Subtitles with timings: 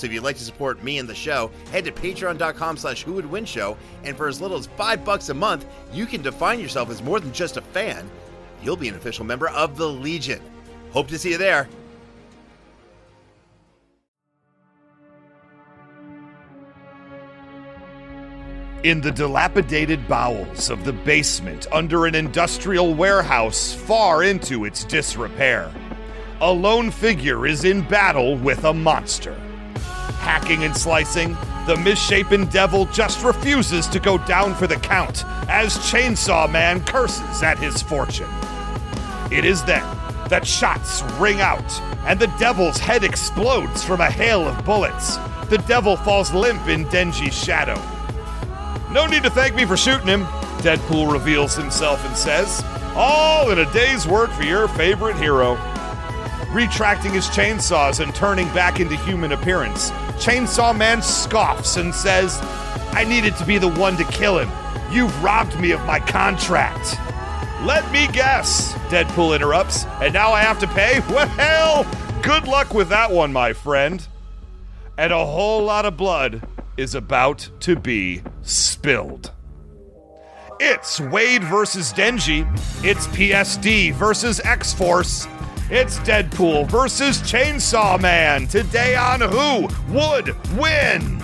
[0.00, 3.12] So if you'd like to support me and the show, head to patreon.com slash who
[3.12, 6.58] would win show, and for as little as five bucks a month, you can define
[6.58, 8.10] yourself as more than just a fan.
[8.62, 10.40] You'll be an official member of the Legion.
[10.92, 11.68] Hope to see you there.
[18.84, 25.70] In the dilapidated bowels of the basement under an industrial warehouse far into its disrepair,
[26.40, 29.38] a lone figure is in battle with a monster.
[30.20, 31.36] Hacking and slicing,
[31.66, 37.42] the misshapen devil just refuses to go down for the count as Chainsaw Man curses
[37.42, 38.30] at his fortune.
[39.30, 39.84] It is then
[40.28, 45.16] that shots ring out and the devil's head explodes from a hail of bullets.
[45.48, 47.80] The devil falls limp in Denji's shadow.
[48.92, 50.24] No need to thank me for shooting him,
[50.62, 52.64] Deadpool reveals himself and says,
[52.94, 55.54] all in a day's work for your favorite hero.
[56.52, 62.38] Retracting his chainsaws and turning back into human appearance, Chainsaw Man scoffs and says,
[62.92, 64.50] I needed to be the one to kill him.
[64.92, 66.98] You've robbed me of my contract.
[67.62, 71.00] Let me guess, Deadpool interrupts, and now I have to pay?
[71.10, 71.86] Well,
[72.22, 74.06] good luck with that one, my friend.
[74.98, 79.32] And a whole lot of blood is about to be spilled.
[80.58, 82.46] It's Wade versus Denji.
[82.84, 85.26] It's PSD versus X Force.
[85.72, 88.48] It's Deadpool versus Chainsaw Man.
[88.48, 91.22] Today on Who Would Win?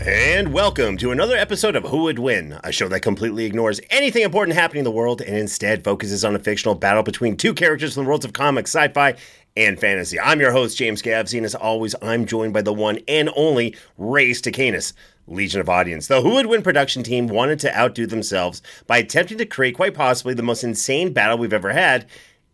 [0.00, 4.22] And welcome to another episode of Who Would Win, a show that completely ignores anything
[4.22, 7.92] important happening in the world and instead focuses on a fictional battle between two characters
[7.92, 9.16] from the worlds of comics, sci fi,
[9.56, 10.20] and fantasy.
[10.20, 13.76] I'm your host, James Gavsey, and as always, I'm joined by the one and only
[13.96, 14.92] Ray Stakenas.
[15.28, 16.06] Legion of Audience.
[16.06, 19.94] The Who Would Win production team wanted to outdo themselves by attempting to create quite
[19.94, 22.06] possibly the most insane battle we've ever had,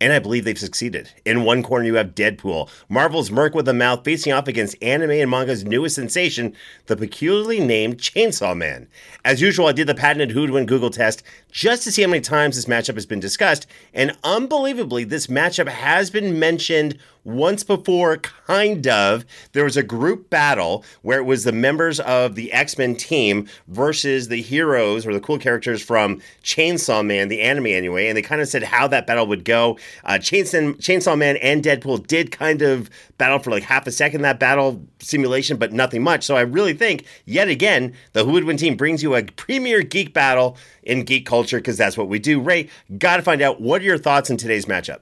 [0.02, 1.12] and I believe they've succeeded.
[1.24, 5.12] In one corner, you have Deadpool, Marvel's Merc with a mouth, facing off against anime
[5.12, 8.88] and manga's newest sensation, the peculiarly named Chainsaw Man.
[9.24, 12.20] As usual, I did the patented Who'd Win Google test just to see how many
[12.20, 18.16] times this matchup has been discussed, and unbelievably, this matchup has been mentioned once before,
[18.16, 19.24] kind of.
[19.52, 23.48] There was a group battle where it was the members of the X Men team
[23.68, 28.22] versus the heroes or the cool characters from Chainsaw Man, the anime anyway, and they
[28.22, 29.78] kind of said how that battle would go.
[30.04, 34.22] Uh, Chainsaw, Chainsaw Man and Deadpool did kind of battle for like half a second
[34.22, 36.24] that battle simulation, but nothing much.
[36.24, 39.82] So I really think, yet again, the Who Would Win team brings you a premier
[39.82, 42.40] geek battle in geek culture because that's what we do.
[42.40, 42.68] Ray,
[42.98, 45.00] got to find out what are your thoughts in today's matchup?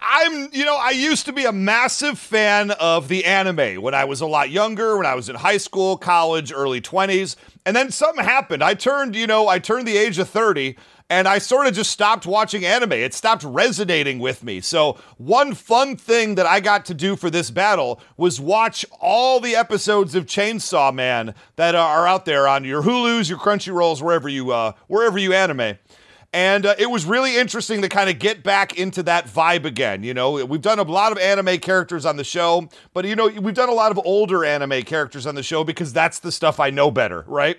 [0.00, 4.04] I'm, you know, I used to be a massive fan of the anime when I
[4.04, 7.36] was a lot younger, when I was in high school, college, early 20s.
[7.64, 8.62] And then something happened.
[8.62, 10.76] I turned, you know, I turned the age of 30
[11.08, 12.92] and I sort of just stopped watching anime.
[12.92, 14.60] It stopped resonating with me.
[14.60, 19.38] So, one fun thing that I got to do for this battle was watch all
[19.38, 24.28] the episodes of Chainsaw Man that are out there on your Hulu's, your Crunchyrolls, wherever
[24.28, 25.78] you uh, wherever you anime.
[26.32, 30.02] And uh, it was really interesting to kind of get back into that vibe again.
[30.02, 33.28] You know, we've done a lot of anime characters on the show, but you know,
[33.28, 36.60] we've done a lot of older anime characters on the show because that's the stuff
[36.60, 37.58] I know better, right?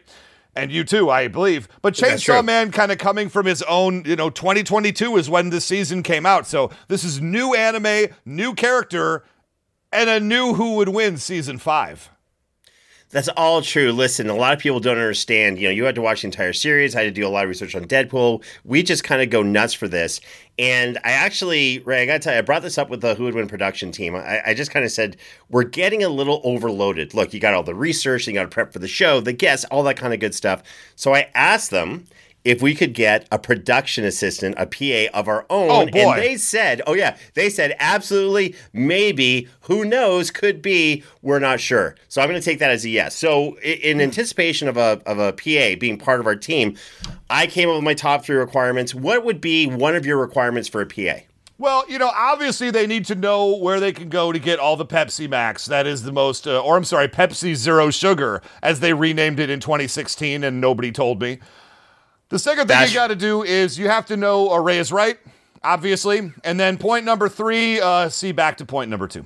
[0.58, 1.68] and you too, I believe.
[1.82, 5.62] But Chainsaw Man kind of coming from his own, you know, 2022 is when the
[5.62, 6.48] season came out.
[6.48, 9.24] So this is new anime, new character,
[9.92, 12.10] and a new who would win season five.
[13.10, 13.94] That's all true.
[13.94, 15.60] Listen, a lot of people don't understand.
[15.60, 16.94] You know, you had to watch the entire series.
[16.94, 18.44] I had to do a lot of research on Deadpool.
[18.66, 20.20] We just kind of go nuts for this.
[20.60, 23.16] And I actually, Ray, I got to tell you, I brought this up with the
[23.16, 24.14] Who Would Win production team.
[24.14, 25.16] I, I just kind of said,
[25.50, 27.14] we're getting a little overloaded.
[27.14, 29.66] Look, you got all the research, you got to prep for the show, the guests,
[29.72, 30.62] all that kind of good stuff.
[30.98, 32.06] So I asked them,
[32.48, 35.70] if we could get a production assistant, a PA of our own.
[35.70, 36.00] Oh, boy.
[36.00, 41.60] And they said, oh, yeah, they said absolutely, maybe, who knows, could be, we're not
[41.60, 41.98] sure.
[42.08, 43.18] So I'm going to take that as a yes.
[43.18, 46.78] So in anticipation of a, of a PA being part of our team,
[47.30, 48.96] I came up with my top three requirements.
[48.96, 51.26] What would be one of your requirements for a PA?
[51.58, 54.78] Well, you know, obviously they need to know where they can go to get all
[54.78, 55.66] the Pepsi Max.
[55.66, 59.50] That is the most, uh, or I'm sorry, Pepsi Zero Sugar, as they renamed it
[59.50, 61.40] in 2016, and nobody told me.
[62.30, 64.92] The second thing you got to do is you have to know a Ray is
[64.92, 65.18] right,
[65.64, 66.34] obviously.
[66.44, 69.26] And then point number three, uh, see back to point number two.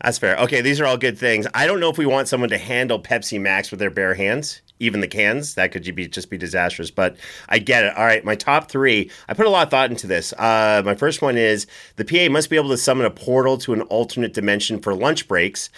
[0.00, 0.36] That's fair.
[0.36, 1.46] Okay, these are all good things.
[1.54, 4.60] I don't know if we want someone to handle Pepsi Max with their bare hands,
[4.78, 5.54] even the cans.
[5.54, 6.90] That could be just be disastrous.
[6.90, 7.16] But
[7.48, 7.96] I get it.
[7.96, 9.10] All right, my top three.
[9.28, 10.32] I put a lot of thought into this.
[10.34, 11.66] Uh, my first one is
[11.96, 15.26] the PA must be able to summon a portal to an alternate dimension for lunch
[15.26, 15.70] breaks.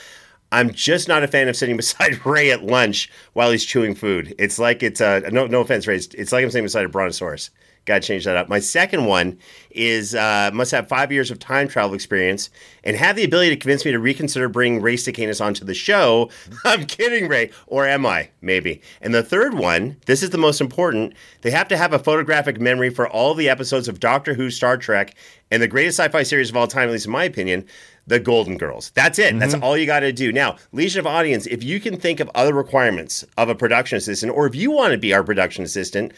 [0.56, 4.34] I'm just not a fan of sitting beside Ray at lunch while he's chewing food.
[4.38, 5.96] It's like it's a no no offense, Ray.
[5.96, 7.50] It's like I'm sitting beside a brontosaurus.
[7.84, 8.48] Got to change that up.
[8.48, 9.38] My second one
[9.70, 12.50] is uh, must have five years of time travel experience
[12.82, 16.30] and have the ability to convince me to reconsider bringing Ray Stakenas onto the show.
[16.64, 18.30] I'm kidding, Ray, or am I?
[18.40, 18.80] Maybe.
[19.02, 21.14] And the third one, this is the most important.
[21.42, 24.76] They have to have a photographic memory for all the episodes of Doctor Who, Star
[24.76, 25.14] Trek,
[25.52, 27.66] and the greatest sci-fi series of all time, at least in my opinion
[28.06, 28.90] the Golden Girls.
[28.94, 29.30] That's it.
[29.30, 29.38] Mm-hmm.
[29.38, 30.32] That's all you got to do.
[30.32, 34.32] Now, Legion of Audience, if you can think of other requirements of a production assistant,
[34.32, 36.12] or if you want to be our production assistant,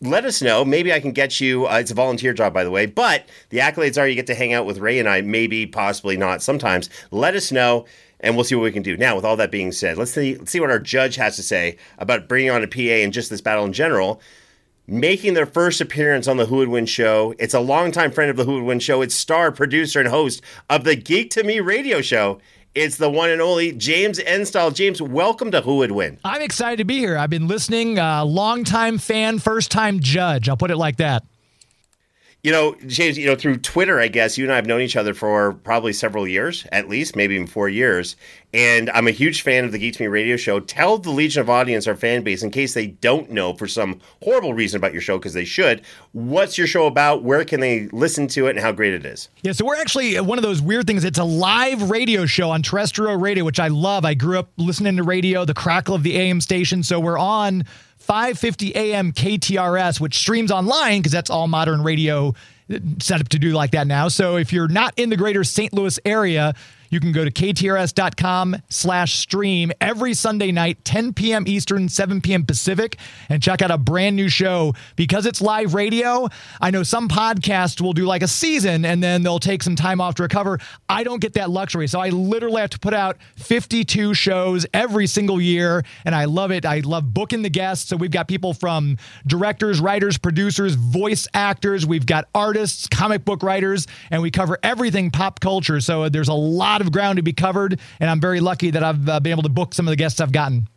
[0.00, 0.64] let us know.
[0.64, 1.66] Maybe I can get you.
[1.66, 4.34] Uh, it's a volunteer job, by the way, but the accolades are you get to
[4.34, 5.22] hang out with Ray and I.
[5.22, 6.42] Maybe, possibly not.
[6.42, 6.90] Sometimes.
[7.10, 7.86] Let us know,
[8.20, 8.96] and we'll see what we can do.
[8.96, 10.36] Now, with all that being said, let's see.
[10.36, 13.30] Let's see what our judge has to say about bringing on a PA and just
[13.30, 14.20] this battle in general
[14.86, 17.34] making their first appearance on the Who Would Win show.
[17.38, 19.02] It's a longtime friend of the Who Would Win show.
[19.02, 22.40] It's star, producer, and host of the Geek to Me radio show.
[22.74, 24.74] It's the one and only James Enstall.
[24.74, 26.18] James, welcome to Who Would Win.
[26.24, 27.16] I'm excited to be here.
[27.16, 30.48] I've been listening, uh, longtime fan, first time judge.
[30.48, 31.24] I'll put it like that.
[32.46, 34.94] You know, James, you know, through Twitter, I guess you and I have known each
[34.94, 38.14] other for probably several years, at least, maybe even four years.
[38.54, 40.60] And I'm a huge fan of the Geek to Me radio show.
[40.60, 44.00] Tell the Legion of Audience, our fan base, in case they don't know for some
[44.22, 45.82] horrible reason about your show, because they should,
[46.12, 47.24] what's your show about?
[47.24, 49.28] Where can they listen to it and how great it is?
[49.42, 51.02] Yeah, so we're actually uh, one of those weird things.
[51.02, 54.04] It's a live radio show on terrestrial radio, which I love.
[54.04, 56.84] I grew up listening to radio, the crackle of the AM station.
[56.84, 57.64] So we're on
[58.06, 62.34] 550 AM KTRS, which streams online because that's all modern radio
[63.00, 64.08] set up to do like that now.
[64.08, 65.72] So if you're not in the greater St.
[65.72, 66.54] Louis area,
[66.96, 71.44] you can go to ktrs.com slash stream every Sunday night, 10 p.m.
[71.46, 72.46] Eastern, 7 p.m.
[72.46, 72.96] Pacific,
[73.28, 74.74] and check out a brand new show.
[74.96, 76.26] Because it's live radio,
[76.58, 80.00] I know some podcasts will do like a season and then they'll take some time
[80.00, 80.58] off to recover.
[80.88, 81.86] I don't get that luxury.
[81.86, 86.50] So I literally have to put out 52 shows every single year, and I love
[86.50, 86.64] it.
[86.64, 87.90] I love booking the guests.
[87.90, 93.42] So we've got people from directors, writers, producers, voice actors, we've got artists, comic book
[93.42, 95.78] writers, and we cover everything pop culture.
[95.80, 98.82] So there's a lot lot of ground to be covered, and I'm very lucky that
[98.82, 100.68] I've uh, been able to book some of the guests I've gotten.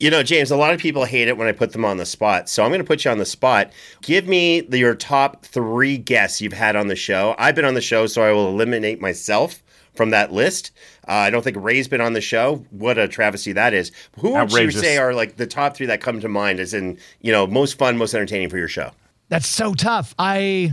[0.00, 2.06] You know, James, a lot of people hate it when I put them on the
[2.06, 2.48] spot.
[2.48, 3.72] So I'm going to put you on the spot.
[4.00, 7.36] Give me the, your top three guests you've had on the show.
[7.38, 9.62] I've been on the show, so I will eliminate myself
[9.94, 10.72] from that list.
[11.06, 12.64] Uh, I don't think Ray's been on the show.
[12.70, 13.92] What a travesty that is.
[14.18, 16.98] Who would you say are like the top three that come to mind as in,
[17.20, 18.90] you know, most fun, most entertaining for your show?
[19.28, 20.14] That's so tough.
[20.18, 20.72] I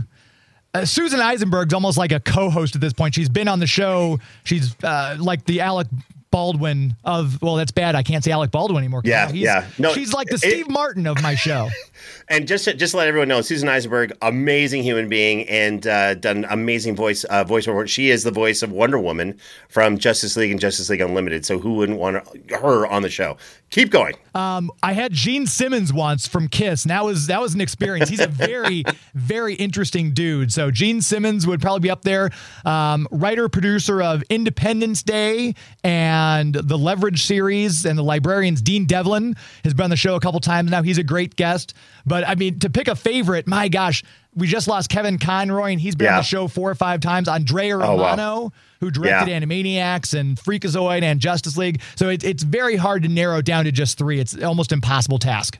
[0.74, 3.14] uh, Susan Eisenberg's almost like a co-host at this point.
[3.14, 4.18] She's been on the show.
[4.44, 5.88] She's uh, like the Alec
[6.30, 7.96] Baldwin of well, that's bad.
[7.96, 9.02] I can't say Alec Baldwin anymore.
[9.04, 9.66] Yeah, yeah.
[9.78, 11.68] No, she's like the it, Steve Martin of my show.
[12.28, 16.14] and just to, just to let everyone know, Susan Eisenberg, amazing human being, and uh,
[16.14, 17.88] done amazing voice uh, voiceover.
[17.88, 21.44] She is the voice of Wonder Woman from Justice League and Justice League Unlimited.
[21.44, 23.36] So who wouldn't want her on the show?
[23.70, 24.16] Keep going.
[24.34, 28.08] Um, I had Gene Simmons once from Kiss, that was that was an experience.
[28.08, 28.84] He's a very
[29.14, 30.52] very interesting dude.
[30.52, 32.30] So Gene Simmons would probably be up there.
[32.64, 38.60] Um, writer producer of Independence Day and the Leverage series, and the librarians.
[38.60, 40.82] Dean Devlin has been on the show a couple times now.
[40.82, 41.74] He's a great guest.
[42.04, 44.02] But I mean, to pick a favorite, my gosh,
[44.34, 46.14] we just lost Kevin Conroy, and he's been yeah.
[46.14, 47.28] on the show four or five times.
[47.28, 48.52] Andrea Romano, oh, wow.
[48.80, 49.40] Who directed yeah.
[49.40, 51.80] Animaniacs and Freakazoid and Justice League.
[51.96, 54.18] So it, it's very hard to narrow down to just three.
[54.18, 55.58] It's almost impossible task.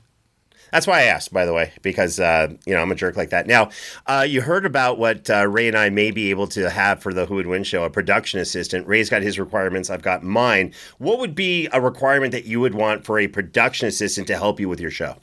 [0.71, 3.29] That's why I asked, by the way, because uh, you know I'm a jerk like
[3.31, 3.45] that.
[3.45, 3.69] Now,
[4.07, 7.13] uh, you heard about what uh, Ray and I may be able to have for
[7.13, 8.87] the Who Would Win show, a production assistant.
[8.87, 10.73] Ray's got his requirements, I've got mine.
[10.97, 14.61] What would be a requirement that you would want for a production assistant to help
[14.61, 15.17] you with your show?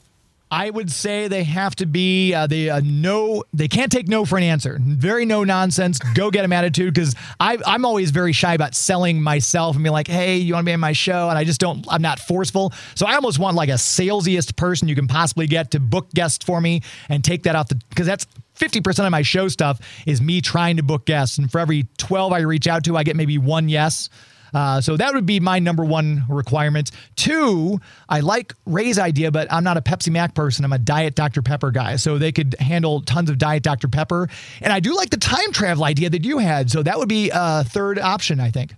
[0.51, 4.25] I would say they have to be uh, they uh, no they can't take no
[4.25, 4.79] for an answer.
[4.81, 5.99] Very no nonsense.
[6.15, 10.07] Go get them attitude because I'm always very shy about selling myself and being like,
[10.07, 11.29] hey, you want to be on my show?
[11.29, 11.85] And I just don't.
[11.89, 12.73] I'm not forceful.
[12.95, 16.43] So I almost want like a salesiest person you can possibly get to book guests
[16.43, 18.25] for me and take that off the because that's
[18.55, 21.37] 50% of my show stuff is me trying to book guests.
[21.37, 24.09] And for every 12 I reach out to, I get maybe one yes.
[24.53, 26.91] Uh, so that would be my number one requirement.
[27.15, 30.65] Two, I like Ray's idea, but I'm not a Pepsi Max person.
[30.65, 31.41] I'm a Diet Dr.
[31.41, 31.95] Pepper guy.
[31.95, 33.87] So they could handle tons of Diet Dr.
[33.87, 34.29] Pepper.
[34.61, 36.69] And I do like the time travel idea that you had.
[36.69, 38.73] So that would be a third option, I think.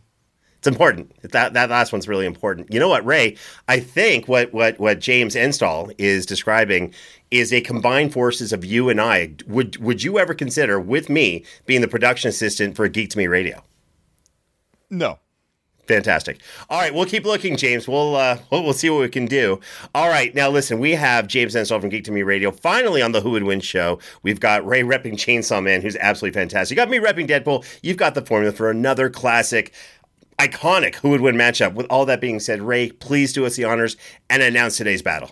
[0.62, 1.20] It's important.
[1.32, 2.72] That that last one's really important.
[2.72, 3.36] You know what, Ray?
[3.68, 6.94] I think what what what James Enstall is describing
[7.32, 9.34] is a combined forces of you and I.
[9.48, 13.26] Would would you ever consider with me being the production assistant for Geek to Me
[13.26, 13.64] Radio?
[14.92, 15.18] No.
[15.88, 16.40] Fantastic.
[16.70, 17.88] All right, we'll keep looking, James.
[17.88, 19.60] We'll uh, we'll, see what we can do.
[19.96, 23.12] All right, now listen, we have James Enstall from Geek to Me Radio finally on
[23.12, 24.00] the Who Would Win show.
[24.24, 26.76] We've got Ray repping Chainsaw Man, who's absolutely fantastic.
[26.76, 27.66] You got me repping Deadpool.
[27.82, 29.74] You've got the formula for another classic,
[30.38, 31.74] iconic Who Would Win matchup.
[31.74, 33.98] With all that being said, Ray, please do us the honors
[34.30, 35.32] and announce today's battle.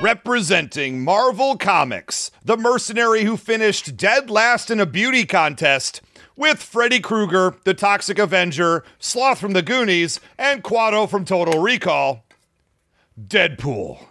[0.00, 6.00] Representing Marvel Comics, the mercenary who finished dead last in a beauty contest
[6.38, 12.24] with Freddy Krueger, the Toxic Avenger, Sloth from the Goonies, and Kuato from Total Recall,
[13.20, 14.06] Deadpool.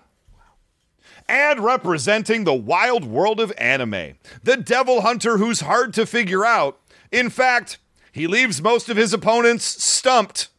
[1.29, 6.79] And representing the wild world of anime, the devil hunter who's hard to figure out.
[7.11, 7.77] In fact,
[8.11, 10.49] he leaves most of his opponents stumped.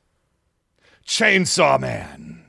[1.07, 2.45] Chainsaw Man.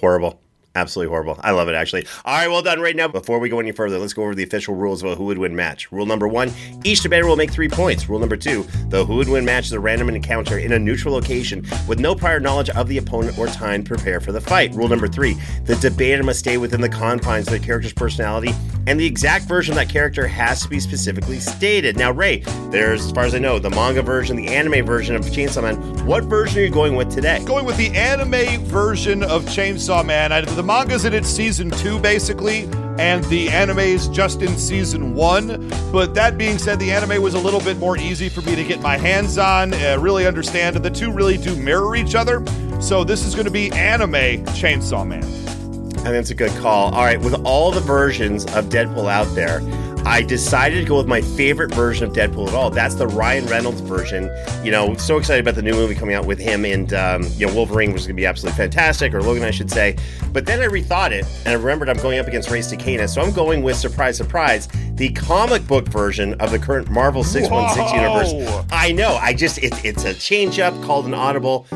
[0.00, 0.40] Horrible.
[0.76, 1.36] Absolutely horrible.
[1.42, 2.06] I love it, actually.
[2.24, 3.08] All right, well done right now.
[3.08, 5.38] Before we go any further, let's go over the official rules of a who would
[5.38, 5.90] win match.
[5.90, 6.52] Rule number one
[6.84, 8.08] each debater will make three points.
[8.08, 11.12] Rule number two the who would win match is a random encounter in a neutral
[11.12, 14.72] location with no prior knowledge of the opponent or time to prepare for the fight.
[14.72, 18.52] Rule number three the debater must stay within the confines of the character's personality,
[18.86, 21.96] and the exact version of that character has to be specifically stated.
[21.96, 25.24] Now, Ray, there's, as far as I know, the manga version, the anime version of
[25.24, 26.06] Chainsaw Man.
[26.06, 27.42] What version are you going with today?
[27.44, 30.32] Going with the anime version of Chainsaw Man.
[30.32, 32.64] I, the manga's in its season two, basically,
[32.98, 35.70] and the anime's just in season one.
[35.90, 38.62] But that being said, the anime was a little bit more easy for me to
[38.62, 42.44] get my hands on, uh, really understand, and the two really do mirror each other.
[42.78, 45.22] So this is going to be anime Chainsaw Man.
[45.22, 46.92] Think it's a good call.
[46.92, 49.60] All right, with all the versions of Deadpool out there,
[50.04, 52.70] I decided to go with my favorite version of Deadpool at all.
[52.70, 54.30] That's the Ryan Reynolds version.
[54.64, 57.46] You know, so excited about the new movie coming out with him and um, you
[57.46, 59.96] know Wolverine was going to be absolutely fantastic, or Logan, I should say.
[60.32, 63.22] But then I rethought it and I remembered I'm going up against Ray Cana, so
[63.22, 68.30] I'm going with surprise, surprise, the comic book version of the current Marvel 616 Whoa.
[68.30, 68.66] universe.
[68.70, 69.16] I know.
[69.20, 71.66] I just it's it's a change up called an audible.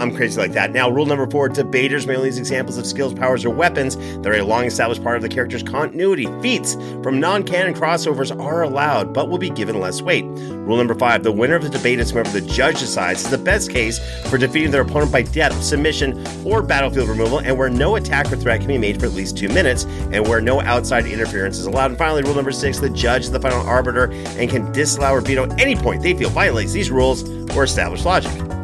[0.00, 0.72] I'm crazy like that.
[0.72, 4.26] Now, rule number four debaters may only use examples of skills, powers, or weapons that
[4.28, 6.26] are a long established part of the character's continuity.
[6.40, 10.24] Feats from non canon crossovers are allowed, but will be given less weight.
[10.24, 13.38] Rule number five the winner of the debate is whoever the judge decides is the
[13.38, 17.96] best case for defeating their opponent by death, submission, or battlefield removal, and where no
[17.96, 21.06] attack or threat can be made for at least two minutes, and where no outside
[21.06, 21.90] interference is allowed.
[21.90, 25.20] And finally, rule number six the judge is the final arbiter and can disallow or
[25.20, 28.57] veto any point they feel violates these rules or established logic.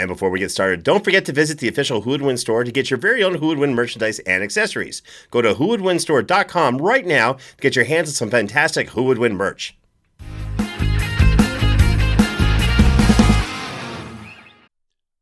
[0.00, 2.64] And before we get started, don't forget to visit the official Who Would Win store
[2.64, 5.02] to get your very own Who Would Win merchandise and accessories.
[5.30, 9.36] Go to whowouldwinstore.com right now to get your hands on some fantastic Who Would Win
[9.36, 9.76] merch.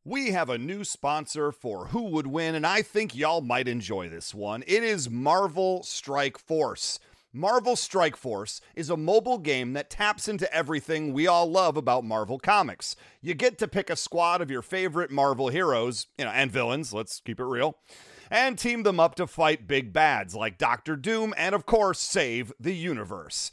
[0.05, 4.09] We have a new sponsor for Who Would Win, and I think y'all might enjoy
[4.09, 4.63] this one.
[4.65, 7.01] It is Marvel Strike Force.
[7.39, 12.03] Marvel Strike Force is a mobile game that taps into everything we all love about
[12.05, 12.97] Marvel Comics.
[13.23, 16.93] You get to pick a squad of your favorite Marvel heroes, you know, and villains,
[16.93, 17.77] let's keep it real,
[18.29, 22.53] and team them up to fight big bads like Doctor Doom and, of course, save
[22.59, 23.53] the universe.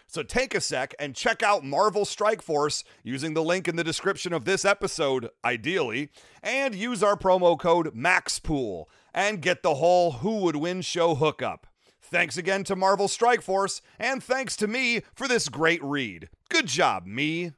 [0.11, 3.83] So take a sec and check out Marvel Strike Force using the link in the
[3.83, 6.09] description of this episode, ideally,
[6.43, 11.65] and use our promo code MAXPOOL and get the whole Who Would Win show hookup.
[12.01, 16.27] Thanks again to Marvel Strike Force, and thanks to me for this great read.
[16.49, 17.53] Good job, me.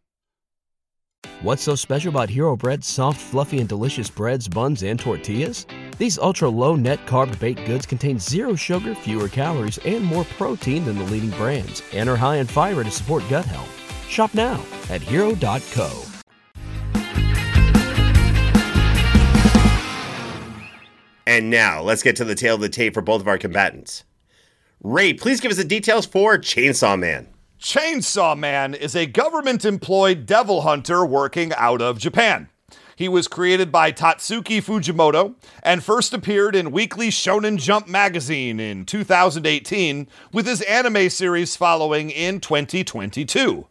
[1.44, 5.66] What's so special about Hero Bread's soft, fluffy, and delicious breads, buns, and tortillas?
[5.98, 10.86] These ultra low net carb baked goods contain zero sugar, fewer calories, and more protein
[10.86, 13.70] than the leading brands, and are high in fiber to support gut health.
[14.08, 15.92] Shop now at hero.co.
[21.28, 24.06] And now, let's get to the tail of the tape for both of our combatants.
[24.82, 27.33] Ray, please give us the details for Chainsaw Man.
[27.64, 32.50] Chainsaw Man is a government employed devil hunter working out of Japan.
[32.98, 38.84] He was created by Tatsuki Fujimoto and first appeared in Weekly Shonen Jump magazine in
[38.84, 43.66] 2018, with his anime series following in 2022.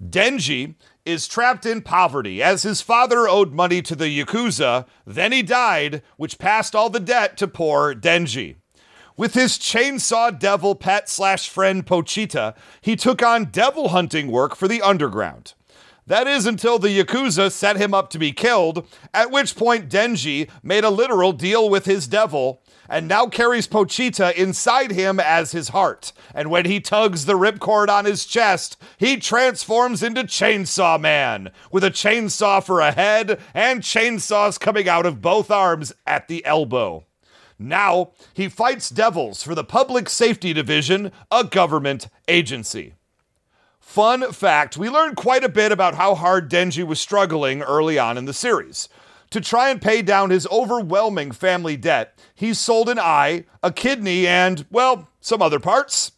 [0.00, 5.42] Denji is trapped in poverty as his father owed money to the Yakuza, then he
[5.42, 8.54] died, which passed all the debt to poor Denji.
[9.18, 14.68] With his chainsaw devil pet slash friend Pochita, he took on devil hunting work for
[14.68, 15.54] the underground.
[16.06, 20.50] That is until the Yakuza set him up to be killed, at which point Denji
[20.62, 25.70] made a literal deal with his devil and now carries Pochita inside him as his
[25.70, 26.12] heart.
[26.34, 31.82] And when he tugs the ripcord on his chest, he transforms into Chainsaw Man, with
[31.82, 37.06] a chainsaw for a head and chainsaws coming out of both arms at the elbow.
[37.58, 42.94] Now, he fights devils for the Public Safety Division, a government agency.
[43.80, 48.18] Fun fact we learned quite a bit about how hard Denji was struggling early on
[48.18, 48.88] in the series.
[49.30, 54.26] To try and pay down his overwhelming family debt, he sold an eye, a kidney,
[54.26, 56.12] and, well, some other parts.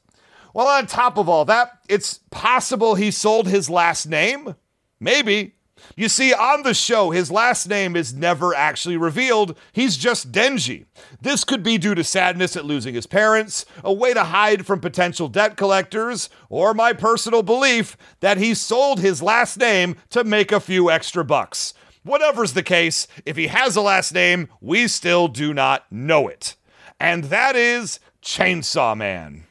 [0.55, 4.57] Well, on top of all that, it's possible he sold his last name?
[4.99, 5.55] Maybe.
[5.97, 9.57] You see, on the show, his last name is never actually revealed.
[9.73, 10.87] He's just Denji.
[11.21, 14.81] This could be due to sadness at losing his parents, a way to hide from
[14.81, 20.53] potential debt collectors, or my personal belief that he sold his last name to make
[20.53, 21.75] a few extra bucks.
[22.05, 26.55] Whatever's the case, if he has a last name, we still do not know it.
[27.01, 29.48] And that is Chainsaw Man.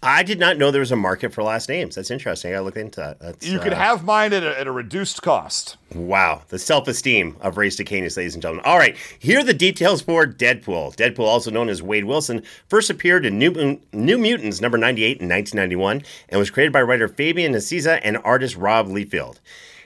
[0.00, 1.96] I did not know there was a market for last names.
[1.96, 2.52] That's interesting.
[2.52, 3.18] I gotta look into that.
[3.18, 5.76] That's, You could uh, have mine at a, at a reduced cost.
[5.92, 8.64] Wow, the self-esteem of Ray Stakenas, ladies and gentlemen.
[8.64, 10.94] All right, here are the details for Deadpool.
[10.94, 15.28] Deadpool, also known as Wade Wilson, first appeared in New, New Mutants number 98 in
[15.28, 19.38] 1991 and was created by writer Fabian Nicieza and artist Rob Liefeld.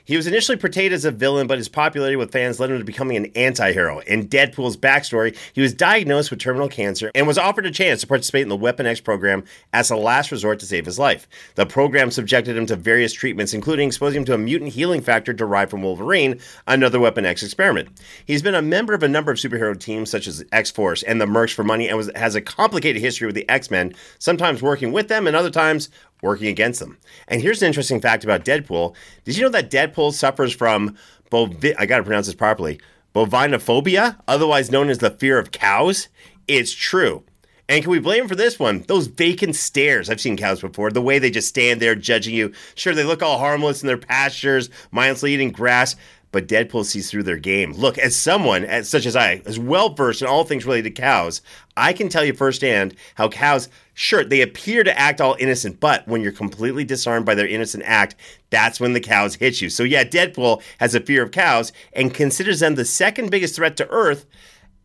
[0.05, 2.83] He was initially portrayed as a villain, but his popularity with fans led him to
[2.83, 3.99] becoming an anti hero.
[3.99, 8.07] In Deadpool's backstory, he was diagnosed with terminal cancer and was offered a chance to
[8.07, 11.27] participate in the Weapon X program as a last resort to save his life.
[11.55, 15.31] The program subjected him to various treatments, including exposing him to a mutant healing factor
[15.31, 17.87] derived from Wolverine, another Weapon X experiment.
[18.25, 21.21] He's been a member of a number of superhero teams, such as X Force and
[21.21, 24.61] the Mercs for Money, and was, has a complicated history with the X Men, sometimes
[24.61, 25.89] working with them and other times
[26.23, 26.97] working against them.
[27.27, 28.95] And here's an interesting fact about Deadpool.
[29.25, 30.97] Did you know that Deadpool suffers from
[31.29, 32.79] bovi- I got to pronounce this properly.
[33.13, 36.07] Bovinophobia, otherwise known as the fear of cows?
[36.47, 37.23] It's true.
[37.69, 38.83] And can we blame him for this one?
[38.87, 40.09] Those vacant stares.
[40.09, 40.91] I've seen cows before.
[40.91, 42.51] The way they just stand there judging you.
[42.75, 45.95] Sure, they look all harmless in their pastures, mindlessly eating grass,
[46.31, 47.71] but Deadpool sees through their game.
[47.73, 51.01] Look, as someone as such as I, as well versed in all things related to
[51.01, 51.41] cows,
[51.77, 56.07] I can tell you firsthand how cows, sure, they appear to act all innocent, but
[56.07, 58.15] when you're completely disarmed by their innocent act,
[58.49, 59.69] that's when the cows hit you.
[59.69, 63.77] So yeah, Deadpool has a fear of cows and considers them the second biggest threat
[63.77, 64.25] to Earth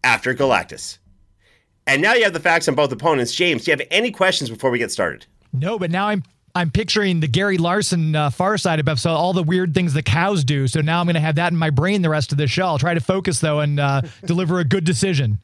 [0.05, 0.99] after Galactus.
[1.87, 3.35] And now you have the facts on both opponents.
[3.35, 5.27] James, do you have any questions before we get started?
[5.53, 6.23] No, but now I'm
[6.55, 10.44] I'm picturing the Gary Larson uh, Far Side episode, all the weird things the cows
[10.44, 10.66] do.
[10.66, 12.64] So now I'm going to have that in my brain the rest of the show.
[12.64, 15.38] I'll try to focus though and uh, deliver a good decision.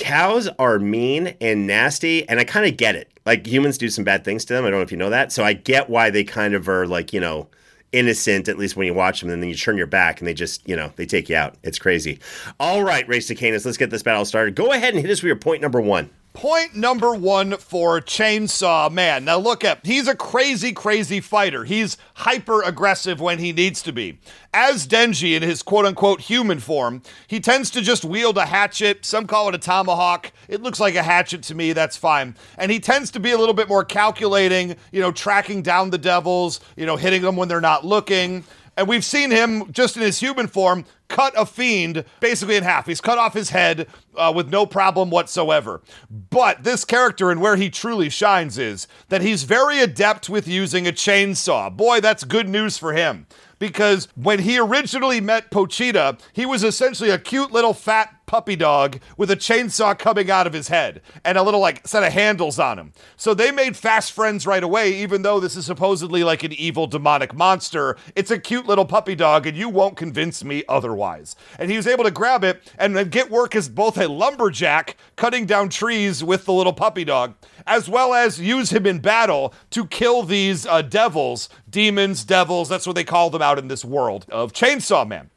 [0.00, 3.12] Cows are mean and nasty, and I kind of get it.
[3.26, 4.64] Like humans do some bad things to them.
[4.64, 5.30] I don't know if you know that.
[5.30, 7.48] So I get why they kind of are like, you know,
[7.92, 10.34] innocent, at least when you watch them, and then you turn your back and they
[10.34, 11.56] just, you know, they take you out.
[11.62, 12.18] It's crazy.
[12.58, 14.54] All right, Ray Stakenas, let's get this battle started.
[14.54, 16.08] Go ahead and hit us with your point number one.
[16.32, 19.24] Point number one for Chainsaw Man.
[19.24, 21.64] Now, look at he's a crazy, crazy fighter.
[21.64, 24.20] He's hyper aggressive when he needs to be.
[24.54, 29.04] As Denji in his quote unquote human form, he tends to just wield a hatchet.
[29.04, 30.30] Some call it a tomahawk.
[30.46, 31.72] It looks like a hatchet to me.
[31.72, 32.36] That's fine.
[32.56, 35.98] And he tends to be a little bit more calculating, you know, tracking down the
[35.98, 38.44] devils, you know, hitting them when they're not looking.
[38.80, 42.86] And we've seen him just in his human form cut a fiend basically in half.
[42.86, 45.82] He's cut off his head uh, with no problem whatsoever.
[46.08, 50.88] But this character and where he truly shines is that he's very adept with using
[50.88, 51.76] a chainsaw.
[51.76, 53.26] Boy, that's good news for him
[53.58, 59.00] because when he originally met Pochita, he was essentially a cute little fat puppy dog
[59.16, 62.60] with a chainsaw coming out of his head and a little like set of handles
[62.60, 62.92] on him.
[63.16, 66.86] So they made fast friends right away, even though this is supposedly like an evil
[66.86, 67.96] demonic monster.
[68.14, 71.34] It's a cute little puppy dog, and you won't convince me otherwise.
[71.58, 74.96] And he was able to grab it and then get work as both a lumberjack
[75.16, 77.34] cutting down trees with the little puppy dog,
[77.66, 82.68] as well as use him in battle to kill these uh, devils, demons, devils.
[82.68, 85.30] That's what they call them out in this world of Chainsaw Man.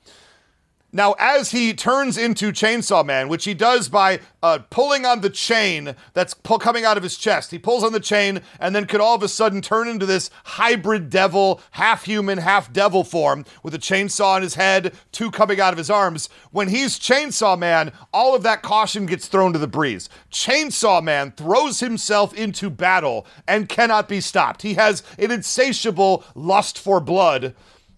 [0.95, 5.29] Now, as he turns into Chainsaw Man, which he does by uh, pulling on the
[5.32, 8.86] chain that's pull- coming out of his chest, he pulls on the chain and then
[8.86, 13.43] could all of a sudden turn into this hybrid devil, half human, half devil form
[13.63, 16.29] with a chainsaw in his head, two coming out of his arms.
[16.51, 20.10] When he's Chainsaw Man, all of that caution gets thrown to the breeze.
[20.32, 24.62] Chainsaw Man throws himself into battle and cannot be stopped.
[24.62, 27.56] He has an insatiable lust for blood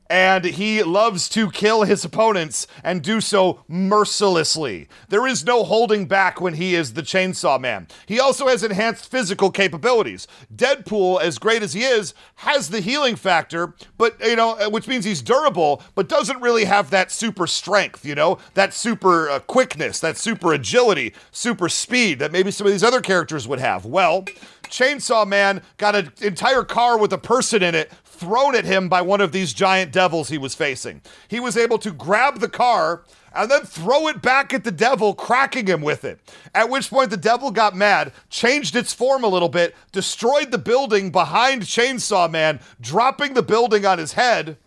[0.10, 4.88] and he loves to kill his opponents and do so mercilessly.
[5.10, 7.88] There is no holding back when he is the Chainsaw Man.
[8.06, 10.28] He also has enhanced physical capabilities.
[10.56, 14.88] Deadpool, as great as he is, has the healing factor, but you know, uh, which
[14.88, 19.40] means he's durable, but doesn't really have that super strength, you know, that super uh,
[19.40, 23.86] quickness, that super agility, super speed that maybe some of these other characters would have.
[23.86, 24.26] Well,
[24.64, 29.02] Chainsaw Man got an entire car with a person in it thrown at him by
[29.02, 31.02] one of these giant devils he was facing.
[31.28, 33.04] He was able to grab the car
[33.36, 36.20] and then throw it back at the devil, cracking him with it.
[36.54, 40.58] At which point the devil got mad, changed its form a little bit, destroyed the
[40.58, 44.58] building behind Chainsaw Man, dropping the building on his head.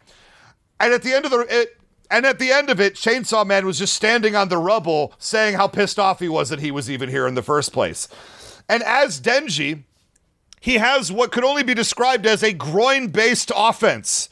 [0.78, 1.76] And at the end of the it,
[2.10, 5.56] and at the end of it, Chainsaw Man was just standing on the rubble saying
[5.56, 8.08] how pissed off he was that he was even here in the first place.
[8.68, 9.84] And as Denji,
[10.60, 14.28] he has what could only be described as a groin based offense.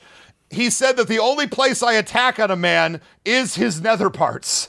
[0.50, 4.68] He said that the only place I attack on a man is his nether parts.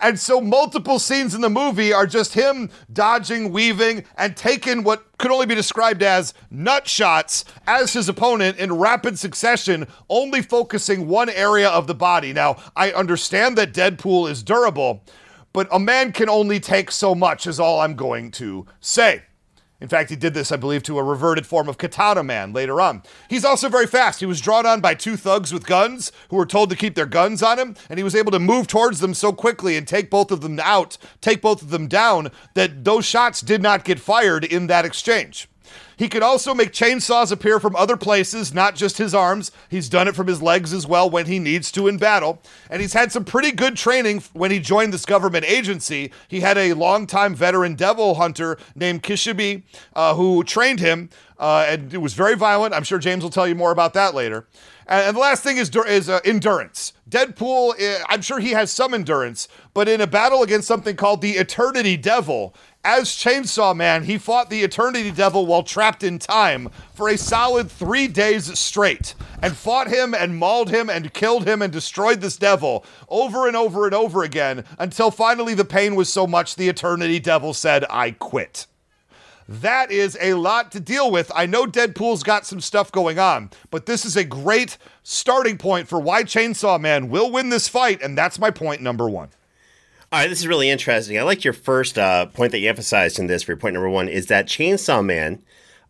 [0.00, 5.06] And so multiple scenes in the movie are just him dodging, weaving, and taking what
[5.18, 11.06] could only be described as nut shots as his opponent in rapid succession, only focusing
[11.06, 12.32] one area of the body.
[12.32, 15.04] Now, I understand that Deadpool is durable,
[15.52, 19.22] but a man can only take so much, is all I'm going to say.
[19.80, 22.80] In fact, he did this, I believe, to a reverted form of Katana Man later
[22.80, 23.02] on.
[23.28, 24.20] He's also very fast.
[24.20, 27.04] He was drawn on by two thugs with guns who were told to keep their
[27.04, 30.08] guns on him, and he was able to move towards them so quickly and take
[30.08, 34.00] both of them out, take both of them down, that those shots did not get
[34.00, 35.48] fired in that exchange.
[35.96, 39.50] He can also make chainsaws appear from other places, not just his arms.
[39.70, 42.42] He's done it from his legs as well when he needs to in battle.
[42.68, 46.12] And he's had some pretty good training when he joined this government agency.
[46.28, 49.62] He had a longtime veteran devil hunter named Kishibe
[49.94, 52.74] uh, who trained him, uh, and it was very violent.
[52.74, 54.46] I'm sure James will tell you more about that later.
[54.88, 56.92] And the last thing is, is uh, endurance.
[57.10, 61.22] Deadpool, eh, I'm sure he has some endurance, but in a battle against something called
[61.22, 62.54] the Eternity Devil,
[62.86, 67.68] as Chainsaw Man, he fought the Eternity Devil while trapped in time for a solid
[67.68, 72.36] three days straight and fought him and mauled him and killed him and destroyed this
[72.36, 76.68] devil over and over and over again until finally the pain was so much the
[76.68, 78.68] Eternity Devil said, I quit.
[79.48, 81.32] That is a lot to deal with.
[81.34, 85.88] I know Deadpool's got some stuff going on, but this is a great starting point
[85.88, 89.30] for why Chainsaw Man will win this fight, and that's my point number one.
[90.16, 91.18] All right, this is really interesting.
[91.18, 93.90] I like your first uh, point that you emphasized in this for your point number
[93.90, 95.42] one is that Chainsaw Man,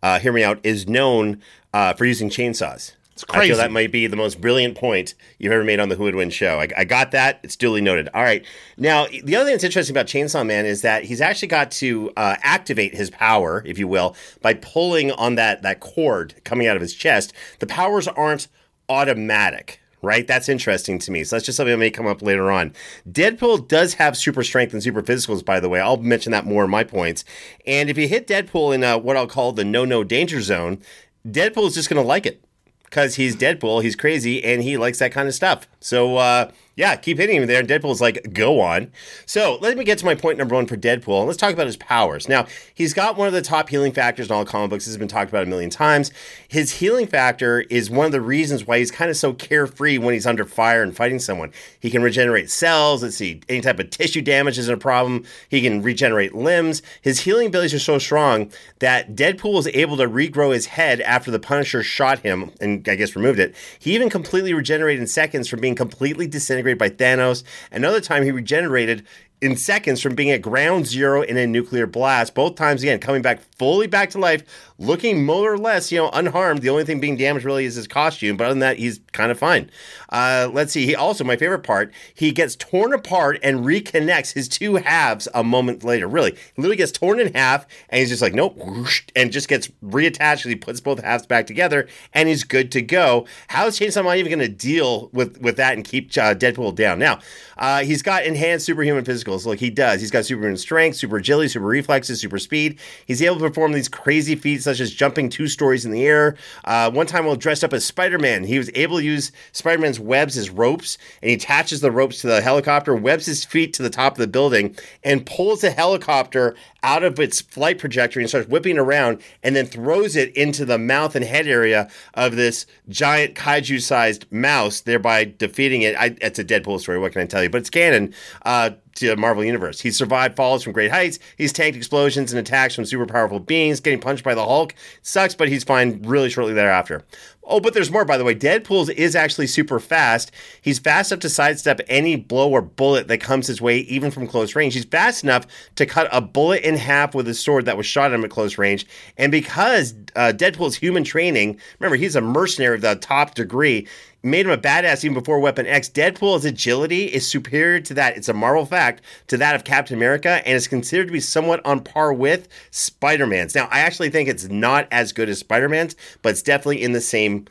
[0.03, 1.41] uh, hear me out, is known
[1.73, 2.95] uh, for using chainsaws.
[3.13, 3.45] It's crazy.
[3.45, 6.03] I feel that might be the most brilliant point you've ever made on the Who
[6.03, 6.59] Would Win show.
[6.59, 7.39] I, I, got that.
[7.45, 8.09] It's duly noted.
[8.15, 8.45] All right.
[8.77, 12.11] Now, the other thing that's interesting about Chainsaw Man is that he's actually got to
[12.17, 16.75] uh, activate his power, if you will, by pulling on that, that cord coming out
[16.75, 17.33] of his chest.
[17.61, 18.49] The powers aren't
[18.89, 20.27] automatic right?
[20.27, 21.25] That's interesting to me.
[21.25, 22.73] So that's just something that may come up later on.
[23.11, 25.81] Deadpool does have super strength and super physicals, by the way.
[25.81, 27.25] I'll mention that more in my points.
[27.67, 30.81] And if you hit Deadpool in uh, what I'll call the no no danger zone,
[31.27, 32.43] Deadpool is just going to like it
[32.85, 35.67] because he's Deadpool, he's crazy, and he likes that kind of stuff.
[35.81, 37.61] So, uh, yeah, keep hitting him there.
[37.61, 38.93] And Deadpool's like, go on.
[39.25, 41.27] So let me get to my point number one for Deadpool.
[41.27, 42.29] Let's talk about his powers.
[42.29, 44.85] Now, he's got one of the top healing factors in all comic books.
[44.85, 46.13] This has been talked about a million times.
[46.47, 50.13] His healing factor is one of the reasons why he's kind of so carefree when
[50.13, 51.51] he's under fire and fighting someone.
[51.81, 53.03] He can regenerate cells.
[53.03, 55.25] Let's see, any type of tissue damage isn't a problem.
[55.49, 56.83] He can regenerate limbs.
[57.01, 61.31] His healing abilities are so strong that Deadpool was able to regrow his head after
[61.31, 63.55] the Punisher shot him and I guess removed it.
[63.79, 67.45] He even completely regenerated in seconds from being completely disintegrated by Thanos.
[67.71, 69.07] Another time he regenerated
[69.43, 72.35] in seconds from being at ground zero in a nuclear blast.
[72.35, 74.43] Both times again coming back fully back to life,
[74.79, 76.63] looking more or less, you know, unharmed.
[76.63, 79.31] The only thing being damaged really is his costume, but other than that, he's kind
[79.31, 79.71] of fine.
[80.11, 80.87] Uh, let's see.
[80.87, 85.43] He also, my favorite part, he gets torn apart and reconnects his two halves a
[85.43, 86.07] moment later.
[86.07, 89.49] Really, he literally gets torn in half, and he's just like, nope, whoosh, and just
[89.49, 90.45] gets reattached.
[90.45, 93.27] And he puts both halves back together, and he's good to go.
[93.49, 96.75] How is Chainsaw Man even going to deal with with that and keep uh, Deadpool
[96.75, 96.99] down?
[96.99, 97.21] Now,
[97.59, 99.47] uh, he's got enhanced superhuman physicals.
[99.47, 100.01] Like he does.
[100.01, 102.79] He's got superhuman strength, super agility, super reflexes, super speed.
[103.07, 106.37] He's able to perform these crazy feats such as jumping two stories in the air.
[106.65, 109.81] Uh, one time, while dressed up as Spider Man, he was able to use Spider
[109.81, 113.73] Man's webs his ropes, and he attaches the ropes to the helicopter, webs his feet
[113.75, 118.23] to the top of the building, and pulls the helicopter out of its flight trajectory
[118.23, 122.37] and starts whipping around, and then throws it into the mouth and head area of
[122.37, 125.97] this giant kaiju sized mouse, thereby defeating it.
[125.97, 126.99] I, it's a Deadpool story.
[126.99, 127.51] What can I tell you?
[127.51, 128.15] But it's canon.
[128.45, 129.81] Uh, to Marvel Universe.
[129.81, 131.19] He's survived falls from great heights.
[131.37, 134.75] He's tanked explosions and attacks from super powerful beings, getting punched by the Hulk.
[135.03, 137.05] Sucks, but he's fine really shortly thereafter.
[137.49, 138.35] Oh, but there's more, by the way.
[138.35, 140.33] Deadpool is actually super fast.
[140.61, 144.27] He's fast enough to sidestep any blow or bullet that comes his way, even from
[144.27, 144.75] close range.
[144.75, 148.11] He's fast enough to cut a bullet in half with his sword that was shot
[148.11, 148.85] at him at close range.
[149.17, 153.87] And because uh, Deadpool's human training, remember, he's a mercenary of the top degree,
[154.27, 155.89] made him a badass even before Weapon X.
[155.89, 158.17] Deadpool's agility is superior to that.
[158.17, 161.65] It's a Marvel fact to that of Captain America, and is considered to be somewhat
[161.65, 163.55] on par with Spider Man's.
[163.55, 166.93] Now, I actually think it's not as good as Spider Man's, but it's definitely in
[166.93, 167.47] the same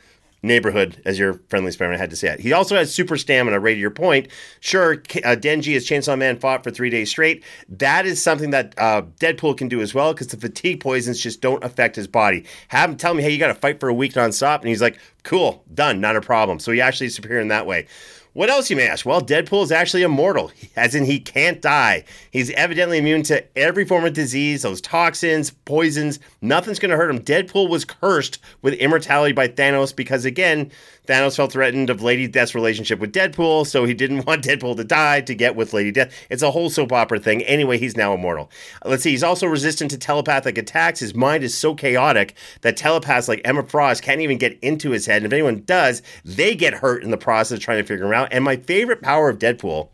[0.45, 2.39] neighborhood, as your friendly Spider-Man had to say it.
[2.39, 4.27] He also has super stamina, right to your point.
[4.59, 7.43] Sure, uh, Denji as Chainsaw Man fought for three days straight.
[7.67, 11.41] That is something that uh, Deadpool can do as well because the fatigue poisons just
[11.41, 12.45] don't affect his body.
[12.69, 14.81] Have him tell me, hey, you got to fight for a week nonstop, and he's
[14.81, 16.59] like, cool, done, not a problem.
[16.59, 17.87] So he actually is superior in that way.
[18.35, 19.05] What else, you may ask?
[19.05, 22.03] Well, Deadpool is actually immortal, as in he can't die.
[22.31, 26.19] He's evidently immune to every form of disease, those toxins, poisons.
[26.41, 27.21] Nothing's going to hurt him.
[27.21, 30.69] Deadpool was cursed with immortality by Thanos because, again,
[31.07, 34.83] Thanos felt threatened of Lady Death's relationship with Deadpool, so he didn't want Deadpool to
[34.83, 36.13] die to get with Lady Death.
[36.29, 37.43] It's a whole soap opera thing.
[37.43, 38.51] Anyway, he's now immortal.
[38.83, 40.99] Uh, let's see, he's also resistant to telepathic attacks.
[40.99, 45.05] His mind is so chaotic that telepaths like Emma Frost can't even get into his
[45.05, 45.17] head.
[45.17, 48.13] And if anyone does, they get hurt in the process of trying to figure him
[48.13, 48.29] out.
[48.31, 49.89] And my favorite power of Deadpool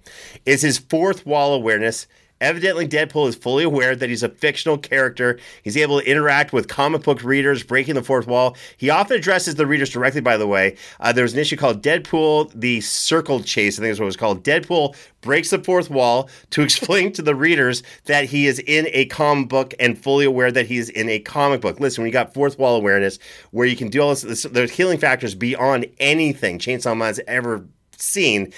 [0.46, 2.08] is his fourth wall awareness
[2.42, 5.40] Evidently, Deadpool is fully aware that he's a fictional character.
[5.64, 8.58] He's able to interact with comic book readers, breaking the fourth wall.
[8.78, 10.76] He often addresses the readers directly, by the way.
[11.00, 14.08] Uh, there was an issue called Deadpool, the Circle Chase, I think is what it
[14.08, 14.44] was called.
[14.44, 19.06] Deadpool breaks the fourth wall to explain to the readers that he is in a
[19.06, 21.80] comic book and fully aware that he's in a comic book.
[21.80, 23.20] Listen, when you got fourth wall awareness,
[23.52, 27.66] where you can do all this, this healing factors beyond anything Chainsaw Man's ever
[27.98, 28.52] seen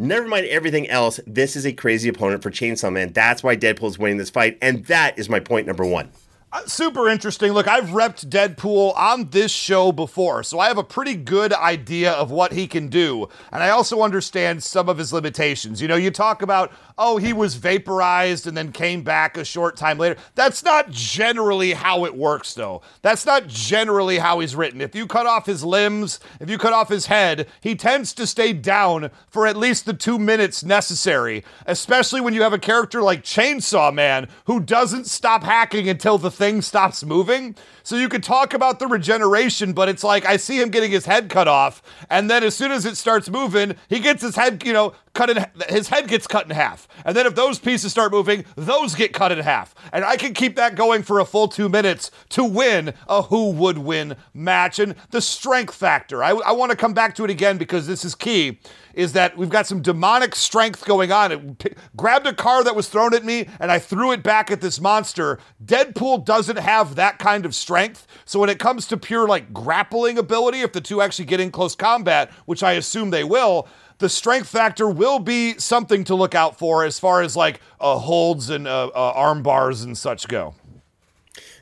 [0.00, 3.12] Never mind everything else, this is a crazy opponent for Chainsaw Man.
[3.12, 6.08] That's why Deadpool is winning this fight, and that is my point number one.
[6.52, 7.52] Uh, super interesting.
[7.52, 12.10] Look, I've repped Deadpool on this show before, so I have a pretty good idea
[12.10, 13.28] of what he can do.
[13.52, 15.80] And I also understand some of his limitations.
[15.80, 19.76] You know, you talk about, oh, he was vaporized and then came back a short
[19.76, 20.16] time later.
[20.34, 22.82] That's not generally how it works, though.
[23.00, 24.80] That's not generally how he's written.
[24.80, 28.26] If you cut off his limbs, if you cut off his head, he tends to
[28.26, 33.02] stay down for at least the two minutes necessary, especially when you have a character
[33.02, 37.54] like Chainsaw Man who doesn't stop hacking until the thing stops moving.
[37.82, 41.04] So you could talk about the regeneration, but it's like I see him getting his
[41.04, 44.64] head cut off, and then as soon as it starts moving, he gets his head,
[44.64, 46.88] you know, cut in his head gets cut in half.
[47.04, 49.74] And then if those pieces start moving, those get cut in half.
[49.92, 53.50] And I can keep that going for a full 2 minutes to win a who
[53.50, 56.22] would win match and the strength factor.
[56.22, 58.58] I, I want to come back to it again because this is key
[58.94, 61.32] is that we've got some demonic strength going on.
[61.32, 64.50] It p- grabbed a car that was thrown at me and I threw it back
[64.50, 65.38] at this monster.
[65.64, 68.06] Deadpool doesn't have that kind of strength.
[68.24, 71.50] So when it comes to pure like grappling ability, if the two actually get in
[71.50, 73.68] close combat, which I assume they will,
[74.00, 77.96] the strength factor will be something to look out for as far as like uh,
[77.98, 80.54] holds and uh, uh, arm bars and such go.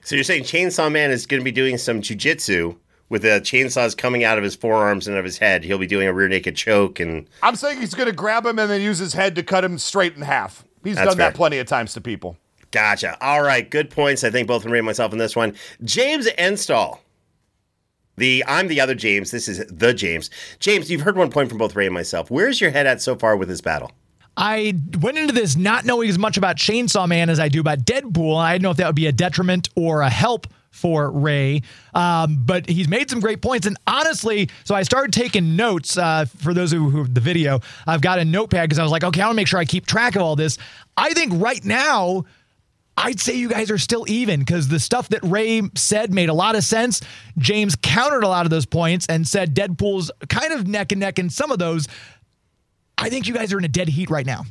[0.03, 2.77] So you're saying Chainsaw Man is going to be doing some jujitsu
[3.11, 5.65] with the chainsaws coming out of his forearms and of his head.
[5.65, 8.59] He'll be doing a rear naked choke, and I'm saying he's going to grab him
[8.59, 10.65] and then use his head to cut him straight in half.
[10.85, 11.31] He's That's done fair.
[11.31, 12.37] that plenty of times to people.
[12.71, 13.17] gotcha.
[13.23, 14.25] All right, good points.
[14.25, 15.55] I think both Ray and myself in this one.
[15.85, 17.01] James Enstall.
[18.19, 19.31] The I'm the other James.
[19.31, 20.31] This is the James.
[20.59, 22.31] James, you've heard one point from both Ray and myself.
[22.31, 23.93] Where's your head at so far with this battle?
[24.37, 27.81] I went into this not knowing as much about Chainsaw Man as I do about
[27.81, 28.37] Deadpool.
[28.37, 31.63] I didn't know if that would be a detriment or a help for Ray,
[31.95, 33.67] um, but he's made some great points.
[33.67, 37.61] And honestly, so I started taking notes uh, for those who, who the video.
[37.87, 39.65] I've got a notepad because I was like, okay, I want to make sure I
[39.65, 40.57] keep track of all this.
[40.97, 42.25] I think right now.
[43.01, 46.35] I'd say you guys are still even because the stuff that Ray said made a
[46.35, 47.01] lot of sense.
[47.39, 51.21] James countered a lot of those points and said Deadpool's kind of neck and neck
[51.21, 51.87] in some of those.
[52.99, 54.43] I think you guys are in a dead heat right now.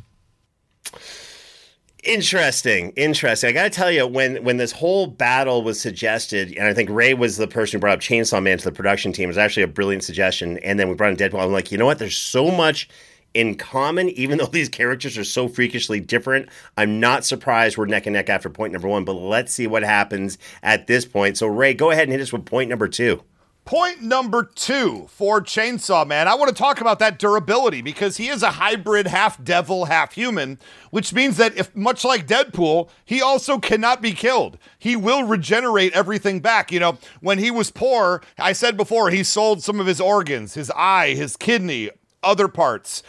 [2.06, 3.50] Interesting, interesting.
[3.50, 6.90] I got to tell you, when when this whole battle was suggested, and I think
[6.90, 9.26] Ray was the person who brought up Chainsaw Man to the production team.
[9.26, 10.58] It was actually a brilliant suggestion.
[10.60, 11.44] And then we brought in Deadpool.
[11.44, 12.00] I'm like, you know what?
[12.00, 12.88] There's so much
[13.38, 16.50] in common, even though these characters are so freakishly different.
[16.76, 19.06] I'm not surprised we're neck and neck after point number one.
[19.06, 21.38] But let's see what happens at this point.
[21.38, 23.24] So Ray, go ahead and hit us with point number two.
[23.64, 26.30] Point number two for Chainsaw Man.
[26.30, 30.14] I want to talk about that durability because he is a hybrid, half devil, half
[30.14, 30.58] human,
[30.90, 34.58] which means that if, much like Deadpool, he also cannot be killed.
[34.80, 36.72] He will regenerate everything back.
[36.72, 40.54] You know, when he was poor, I said before, he sold some of his organs,
[40.54, 41.90] his eye, his kidney,
[42.24, 43.04] other parts.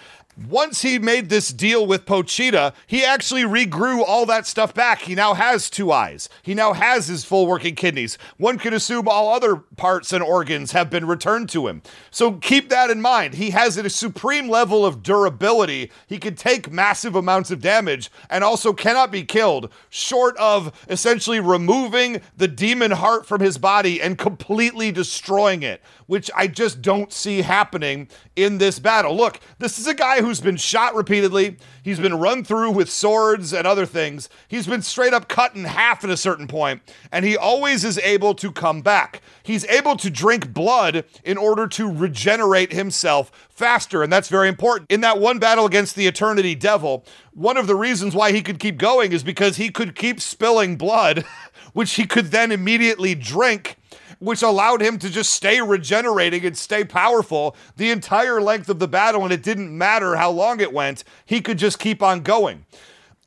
[0.46, 5.00] Once he made this deal with Pochita, he actually regrew all that stuff back.
[5.00, 6.28] He now has two eyes.
[6.42, 8.16] He now has his full working kidneys.
[8.36, 11.82] One could assume all other parts and organs have been returned to him.
[12.12, 13.34] So keep that in mind.
[13.34, 15.90] He has a supreme level of durability.
[16.06, 21.40] He can take massive amounts of damage and also cannot be killed, short of essentially
[21.40, 27.12] removing the demon heart from his body and completely destroying it, which I just don't
[27.12, 29.14] see happening in this battle.
[29.14, 31.58] Look, this is a guy who's been shot repeatedly.
[31.82, 34.28] He's been run through with swords and other things.
[34.48, 37.98] He's been straight up cut in half at a certain point, and he always is
[37.98, 39.20] able to come back.
[39.42, 44.90] He's able to drink blood in order to regenerate himself faster, and that's very important.
[44.90, 48.58] In that one battle against the Eternity Devil, one of the reasons why he could
[48.58, 51.26] keep going is because he could keep spilling blood,
[51.74, 53.77] which he could then immediately drink
[54.18, 58.88] which allowed him to just stay regenerating and stay powerful the entire length of the
[58.88, 59.24] battle.
[59.24, 62.64] And it didn't matter how long it went, he could just keep on going.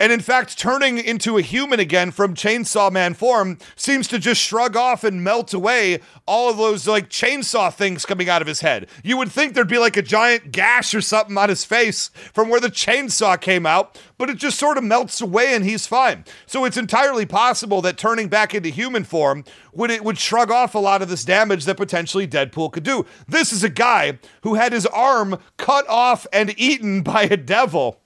[0.02, 4.42] And in fact, turning into a human again from Chainsaw Man form seems to just
[4.42, 8.62] shrug off and melt away all of those like chainsaw things coming out of his
[8.62, 8.90] head.
[9.04, 12.50] You would think there'd be like a giant gash or something on his face from
[12.50, 16.26] where the chainsaw came out, but it just sort of melts away and he's fine.
[16.48, 20.74] So it's entirely possible that turning back into human form would it would shrug off
[20.74, 23.06] a lot of this damage that potentially Deadpool could do.
[23.28, 28.01] This is a guy who had his arm cut off and eaten by a devil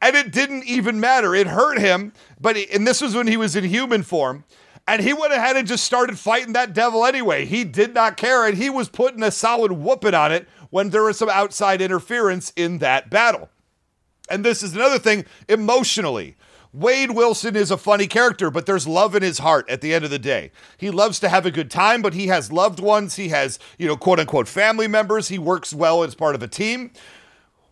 [0.00, 1.34] and it didn't even matter.
[1.34, 4.44] It hurt him, but and this was when he was in human form.
[4.86, 7.44] And he went ahead and just started fighting that devil anyway.
[7.44, 11.02] He did not care, and he was putting a solid whooping on it when there
[11.02, 13.50] was some outside interference in that battle.
[14.30, 16.36] And this is another thing emotionally.
[16.72, 20.04] Wade Wilson is a funny character, but there's love in his heart at the end
[20.04, 20.52] of the day.
[20.76, 23.16] He loves to have a good time, but he has loved ones.
[23.16, 25.28] He has, you know, quote unquote family members.
[25.28, 26.92] He works well as part of a team.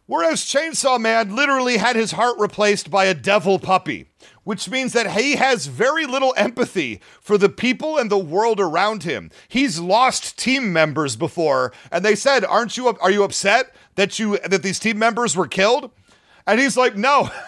[0.07, 4.07] Whereas Chainsaw Man literally had his heart replaced by a devil puppy,
[4.45, 9.03] which means that he has very little empathy for the people and the world around
[9.03, 9.31] him.
[9.49, 12.87] He's lost team members before, and they said, "Aren't you?
[12.87, 15.91] Are you upset that you that these team members were killed?"
[16.47, 17.31] And he's like, "No."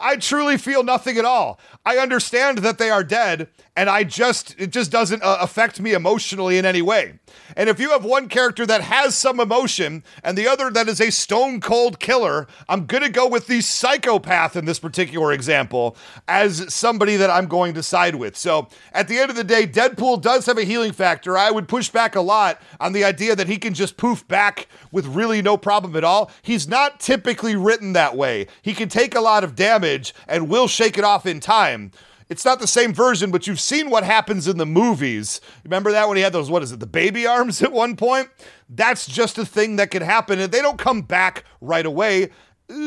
[0.00, 1.58] I truly feel nothing at all.
[1.84, 5.92] I understand that they are dead, and I just, it just doesn't uh, affect me
[5.92, 7.18] emotionally in any way.
[7.56, 11.00] And if you have one character that has some emotion and the other that is
[11.00, 15.96] a stone cold killer, I'm going to go with the psychopath in this particular example
[16.26, 18.36] as somebody that I'm going to side with.
[18.36, 21.38] So at the end of the day, Deadpool does have a healing factor.
[21.38, 24.66] I would push back a lot on the idea that he can just poof back
[24.90, 26.30] with really no problem at all.
[26.42, 28.48] He's not typically written that way.
[28.62, 31.92] He can take a lot of damage and will shake it off in time.
[32.30, 35.40] It's not the same version, but you've seen what happens in the movies.
[35.64, 38.30] Remember that when he had those, what is it, the baby arms at one point?
[38.68, 42.30] That's just a thing that can happen, and they don't come back right away.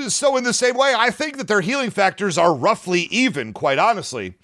[0.08, 3.78] So, in the same way, I think that their healing factors are roughly even, quite
[3.78, 4.36] honestly.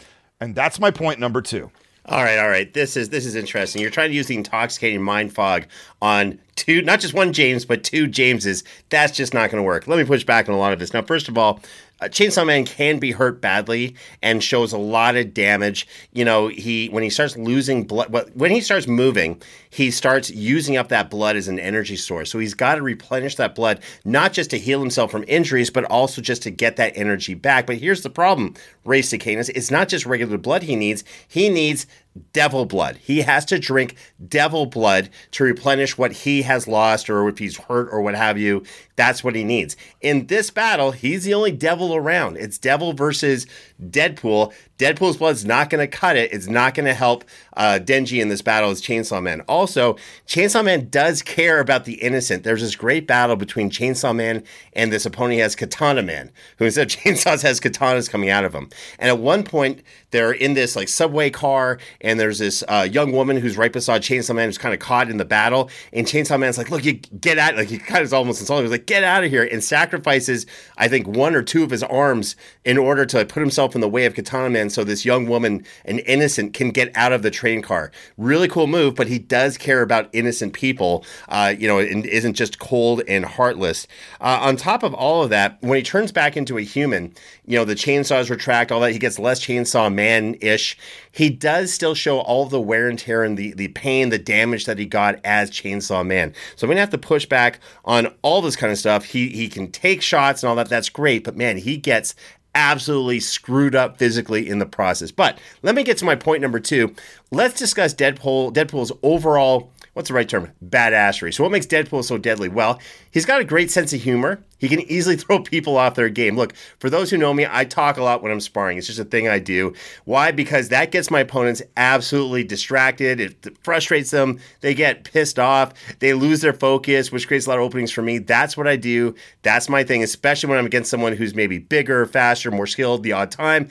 [0.41, 1.71] And that's my point number two.
[2.05, 2.73] All right, all right.
[2.73, 3.81] This is this is interesting.
[3.81, 5.65] You're trying to use the intoxicating mind fog
[6.01, 8.63] on two, not just one James, but two Jameses.
[8.89, 9.87] That's just not going to work.
[9.87, 10.93] Let me push back on a lot of this.
[10.93, 11.61] Now, first of all,
[12.01, 15.87] uh, Chainsaw Man can be hurt badly and shows a lot of damage.
[16.13, 20.77] You know, he when he starts losing blood, when he starts moving, he starts using
[20.77, 22.31] up that blood as an energy source.
[22.31, 25.83] So he's got to replenish that blood, not just to heal himself from injuries, but
[25.85, 27.67] also just to get that energy back.
[27.67, 29.49] But here's the problem, Ray Stakenas.
[29.53, 31.03] It's not just regular blood he needs.
[31.27, 31.85] He needs
[32.33, 32.97] devil blood.
[32.97, 33.95] He has to drink
[34.27, 38.37] devil blood to replenish what he has lost or if he's hurt or what have
[38.37, 38.63] you.
[38.99, 39.77] That's what he needs.
[40.01, 42.35] In this battle, he's the only devil around.
[42.35, 43.47] It's devil versus
[43.81, 44.51] Deadpool.
[44.77, 46.33] Deadpool's blood's not going to cut it.
[46.33, 47.23] It's not going to help
[47.55, 49.41] uh, Denji in this battle as Chainsaw Man.
[49.41, 49.95] Also,
[50.27, 52.43] Chainsaw Man does care about the innocent.
[52.43, 54.43] There's this great battle between Chainsaw Man
[54.73, 58.45] and this opponent he has Katana Man, who instead of chainsaws has katanas coming out
[58.45, 58.69] of him.
[58.99, 59.81] And at one point,
[60.11, 64.01] they're in this like subway car, and there's this uh, young woman who's right beside
[64.01, 65.69] Chainsaw Man who's kind of caught in the battle.
[65.91, 68.65] And Chainsaw Man's like, "Look, you get out!" Like he kind of almost insulting.
[68.65, 71.83] He's like, "Get out of here!" and sacrifices, I think, one or two of his
[71.83, 72.35] arms
[72.65, 75.63] in order to put himself in the way of Katana Man, so this young woman,
[75.85, 77.91] an innocent, can get out of the train car.
[78.17, 81.05] Really cool move, but he does care about innocent people.
[81.27, 83.85] Uh, you know, and isn't just cold and heartless.
[84.19, 87.13] Uh, on top of all of that, when he turns back into a human,
[87.45, 88.91] you know, the chainsaws retract, all that.
[88.91, 90.77] He gets less chainsaw man ish.
[91.11, 94.65] He does still show all the wear and tear and the, the pain, the damage
[94.65, 96.33] that he got as Chainsaw Man.
[96.55, 99.05] So I'm gonna have to push back on all this kind of stuff.
[99.05, 100.69] He he can take shots and all that.
[100.69, 102.15] That's great, but man, he gets
[102.55, 105.11] absolutely screwed up physically in the process.
[105.11, 106.95] But let me get to my point number two.
[107.31, 110.51] Let's discuss Deadpool Deadpool's overall what's the right term?
[110.65, 111.33] Badassery.
[111.33, 112.49] So what makes Deadpool so deadly?
[112.49, 112.79] Well,
[113.11, 114.43] he's got a great sense of humor.
[114.57, 116.35] He can easily throw people off their game.
[116.35, 118.77] Look, for those who know me, I talk a lot when I'm sparring.
[118.77, 119.73] It's just a thing I do.
[120.05, 120.31] Why?
[120.31, 123.19] Because that gets my opponents absolutely distracted.
[123.19, 124.39] It frustrates them.
[124.61, 125.73] They get pissed off.
[125.99, 128.19] They lose their focus, which creates a lot of openings for me.
[128.19, 129.15] That's what I do.
[129.41, 133.13] That's my thing, especially when I'm against someone who's maybe bigger, faster, more skilled the
[133.13, 133.69] odd time.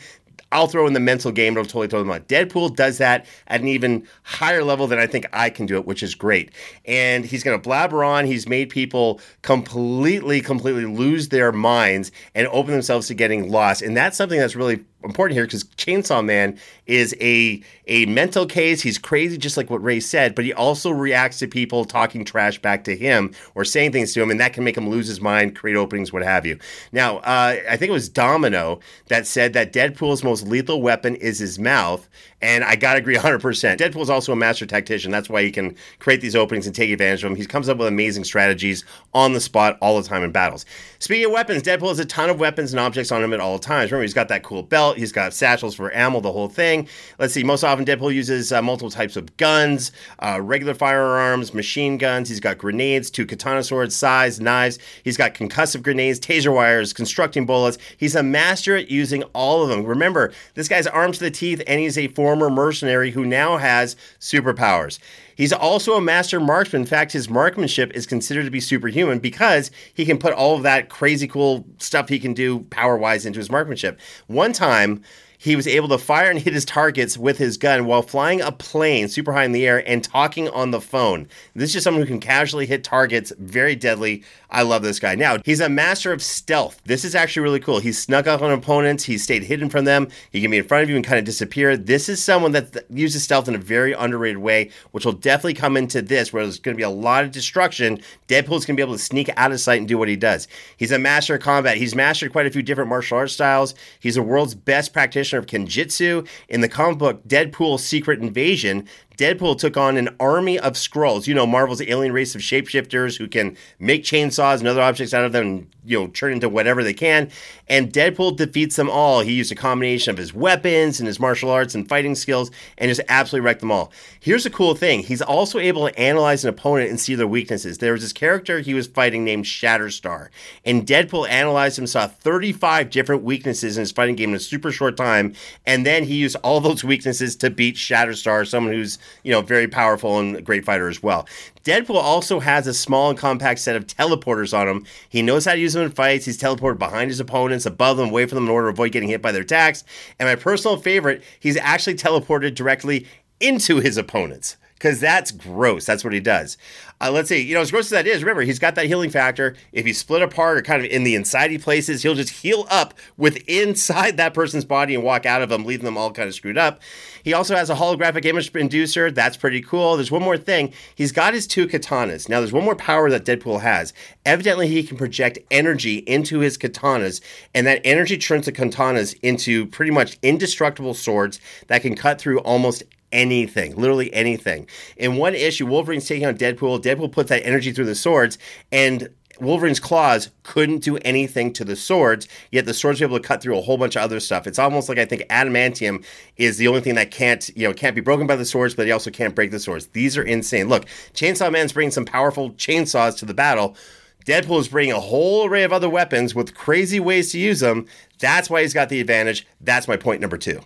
[0.51, 1.53] I'll throw in the mental game.
[1.53, 2.28] It'll totally throw them out.
[2.28, 5.86] Deadpool does that at an even higher level than I think I can do it,
[5.86, 6.51] which is great.
[6.86, 8.24] And he's going to blabber on.
[8.24, 13.82] He's made people completely, completely lose their minds and open themselves to getting lost.
[13.82, 18.82] And that's something that's really important here because Chainsaw Man is a a mental case.
[18.82, 22.59] He's crazy, just like what Ray said, but he also reacts to people talking trash
[22.59, 25.20] back to him or saying things to him, and that can make him lose his
[25.20, 26.59] mind, create openings, what have you.
[26.92, 31.38] Now, uh, I think it was Domino that said that Deadpool's most lethal weapon is
[31.38, 32.09] his mouth,
[32.42, 33.78] and I gotta agree 100%.
[33.78, 35.11] Deadpool is also a master tactician.
[35.11, 37.36] That's why he can create these openings and take advantage of them.
[37.36, 38.84] He comes up with amazing strategies
[39.14, 40.66] on the spot all the time in battles.
[40.99, 43.59] Speaking of weapons, Deadpool has a ton of weapons and objects on him at all
[43.59, 43.90] times.
[43.90, 44.88] Remember, he's got that cool belt.
[44.97, 46.89] He's got satchels for ammo, the whole thing.
[47.18, 47.45] Let's see.
[47.45, 52.28] Most often, Deadpool uses uh, multiple types of guns, uh, regular firearms, machine guns.
[52.28, 54.78] He's got grenades, two katana swords, sais, knives.
[55.03, 57.78] He's got concussive grenades, taser wires, constructing bullets.
[57.97, 59.84] He's a master at using all of them.
[59.84, 63.97] Remember, this guy's armed to the teeth, and he's a former mercenary who now has
[64.20, 64.99] superpowers.
[65.39, 66.82] He's also a master marksman.
[66.82, 70.64] In fact, his marksmanship is considered to be superhuman because he can put all of
[70.64, 74.01] that crazy cool stuff he can do power wise into his marksmanship.
[74.26, 75.01] One time,
[75.39, 78.51] he was able to fire and hit his targets with his gun while flying a
[78.51, 81.28] plane super high in the air and talking on the phone.
[81.55, 84.24] This is just someone who can casually hit targets, very deadly.
[84.51, 85.14] I love this guy.
[85.14, 86.80] Now, he's a master of stealth.
[86.84, 87.78] This is actually really cool.
[87.78, 90.82] He snuck up on opponents, he stayed hidden from them, he can be in front
[90.82, 91.76] of you and kind of disappear.
[91.76, 95.76] This is someone that uses stealth in a very underrated way, which will definitely come
[95.76, 98.01] into this, where there's going to be a lot of destruction.
[98.26, 100.49] Deadpool's going to be able to sneak out of sight and do what he does.
[100.76, 101.76] He's a master of combat.
[101.76, 103.76] He's mastered quite a few different martial arts styles.
[104.01, 106.26] He's the world's best practitioner of Kenjutsu.
[106.49, 108.89] In the comic book Deadpool Secret Invasion,
[109.19, 111.27] Deadpool took on an army of Skrulls.
[111.27, 115.25] You know, Marvel's alien race of shapeshifters who can make chainsaws and other objects out
[115.25, 117.29] of them and, you know, turn into whatever they can.
[117.69, 119.21] And Deadpool defeats them all.
[119.21, 122.89] He used a combination of his weapons and his martial arts and fighting skills and
[122.89, 123.93] just absolutely wrecked them all.
[124.21, 127.79] Here's a cool thing he's also able to analyze an opponent and see their weaknesses.
[127.79, 130.29] There was this character he was fighting named Shatterstar,
[130.64, 134.71] and Deadpool analyzed him, saw 35 different weaknesses in his fighting game in a super
[134.71, 135.35] short time,
[135.66, 139.69] and then he used all those weaknesses to beat Shatterstar, someone who's, you know, very
[139.69, 141.27] powerful and great fighter as well.
[141.65, 144.87] Deadpool also has a small and compact set of teleporters on him.
[145.09, 146.25] He knows how to use them in fights.
[146.25, 149.09] He's teleported behind his opponents, above them, away from them in order to avoid getting
[149.09, 149.85] hit by their attacks.
[150.19, 153.07] And my personal favorite, he's actually teleported directly
[153.41, 155.85] into his opponents because that's gross.
[155.85, 156.57] That's what he does.
[157.01, 159.11] Uh, let's see, you know, as gross as that is, remember, he's got that healing
[159.11, 159.57] factor.
[159.73, 162.95] If he's split apart or kind of in the insidey places, he'll just heal up
[163.17, 166.35] with inside that person's body and walk out of them, leaving them all kind of
[166.35, 166.81] screwed up.
[167.29, 169.14] He also has a holographic image inducer.
[169.14, 169.97] That's pretty cool.
[169.97, 170.72] There's one more thing.
[170.95, 172.26] He's got his two katanas.
[172.26, 173.93] Now, there's one more power that Deadpool has.
[174.24, 177.20] Evidently, he can project energy into his katanas,
[177.55, 182.39] and that energy turns the katanas into pretty much indestructible swords that can cut through
[182.39, 184.66] almost anything, literally anything.
[184.97, 186.83] In one issue, Wolverine's taking on Deadpool.
[186.83, 188.39] Deadpool puts that energy through the swords,
[188.72, 189.11] and
[189.41, 193.43] Wolverine's claws couldn't do anything to the swords, yet the swords were able to cut
[193.43, 194.47] through a whole bunch of other stuff.
[194.47, 196.05] It's almost like I think adamantium
[196.36, 198.86] is the only thing that can't, you know, can't be broken by the swords, but
[198.86, 199.89] he also can't break the swords.
[199.89, 200.68] These are insane.
[200.68, 203.76] Look, Chainsaw Man's bringing some powerful chainsaws to the battle.
[204.24, 207.86] Deadpool is bringing a whole array of other weapons with crazy ways to use them.
[208.18, 209.47] That's why he's got the advantage.
[209.61, 210.61] That's my point number two.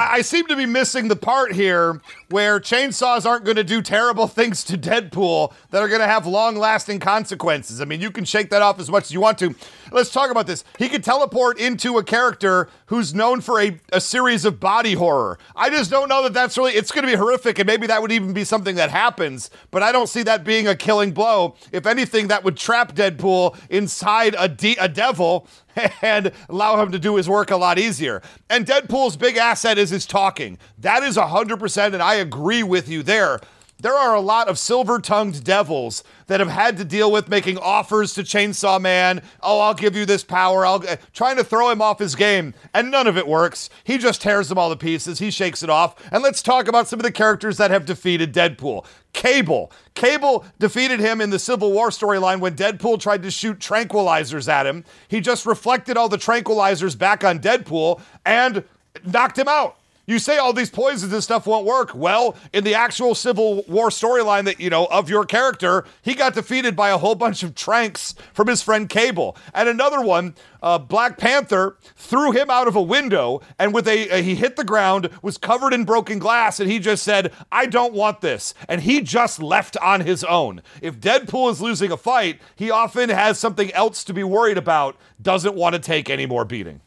[0.00, 4.28] I seem to be missing the part here where chainsaws aren't going to do terrible
[4.28, 7.80] things to Deadpool that are going to have long lasting consequences.
[7.80, 9.56] I mean, you can shake that off as much as you want to.
[9.90, 10.62] Let's talk about this.
[10.78, 15.36] He could teleport into a character who's known for a, a series of body horror.
[15.56, 18.00] I just don't know that that's really, it's going to be horrific, and maybe that
[18.00, 21.56] would even be something that happens, but I don't see that being a killing blow.
[21.72, 25.48] If anything, that would trap Deadpool inside a, de- a devil
[26.02, 28.22] and allow him to do his work a lot easier.
[28.50, 30.58] And Deadpool's big asset is his talking.
[30.78, 33.40] That is 100%, and I agree with you there.
[33.80, 37.58] There are a lot of silver tongued devils that have had to deal with making
[37.58, 39.22] offers to Chainsaw Man.
[39.40, 40.66] Oh, I'll give you this power.
[40.66, 43.70] I'll uh, trying to throw him off his game, and none of it works.
[43.84, 45.20] He just tears them all to pieces.
[45.20, 45.94] He shakes it off.
[46.10, 48.84] And let's talk about some of the characters that have defeated Deadpool.
[49.12, 49.70] Cable.
[49.94, 54.66] Cable defeated him in the Civil War storyline when Deadpool tried to shoot tranquilizers at
[54.66, 54.84] him.
[55.06, 58.64] He just reflected all the tranquilizers back on Deadpool and
[59.04, 59.77] knocked him out.
[60.08, 61.94] You say all these poisons and stuff won't work.
[61.94, 66.32] Well, in the actual Civil War storyline that, you know, of your character, he got
[66.32, 69.36] defeated by a whole bunch of tranks from his friend Cable.
[69.52, 74.08] And another one, uh, Black Panther threw him out of a window and with a,
[74.08, 77.66] a, he hit the ground, was covered in broken glass, and he just said, I
[77.66, 78.54] don't want this.
[78.66, 80.62] And he just left on his own.
[80.80, 84.96] If Deadpool is losing a fight, he often has something else to be worried about,
[85.20, 86.80] doesn't want to take any more beating.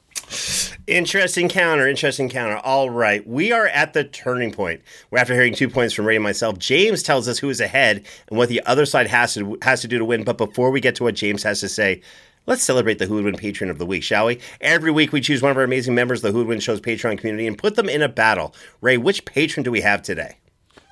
[0.88, 2.57] Interesting counter, interesting counter.
[2.57, 4.82] All right, we are at the turning point.
[5.09, 6.57] We're after hearing two points from Ray and myself.
[6.57, 9.88] James tells us who is ahead and what the other side has to has to
[9.88, 10.23] do to win.
[10.23, 12.01] But before we get to what James has to say,
[12.47, 14.39] let's celebrate the Who Would Win Patron of the Week, shall we?
[14.59, 16.82] Every week we choose one of our amazing members of the Who Would Win Show's
[16.82, 18.55] Patreon community and put them in a battle.
[18.82, 20.38] Ray, which patron do we have today?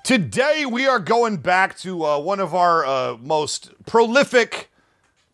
[0.03, 4.69] Today we are going back to uh, one of our uh, most prolific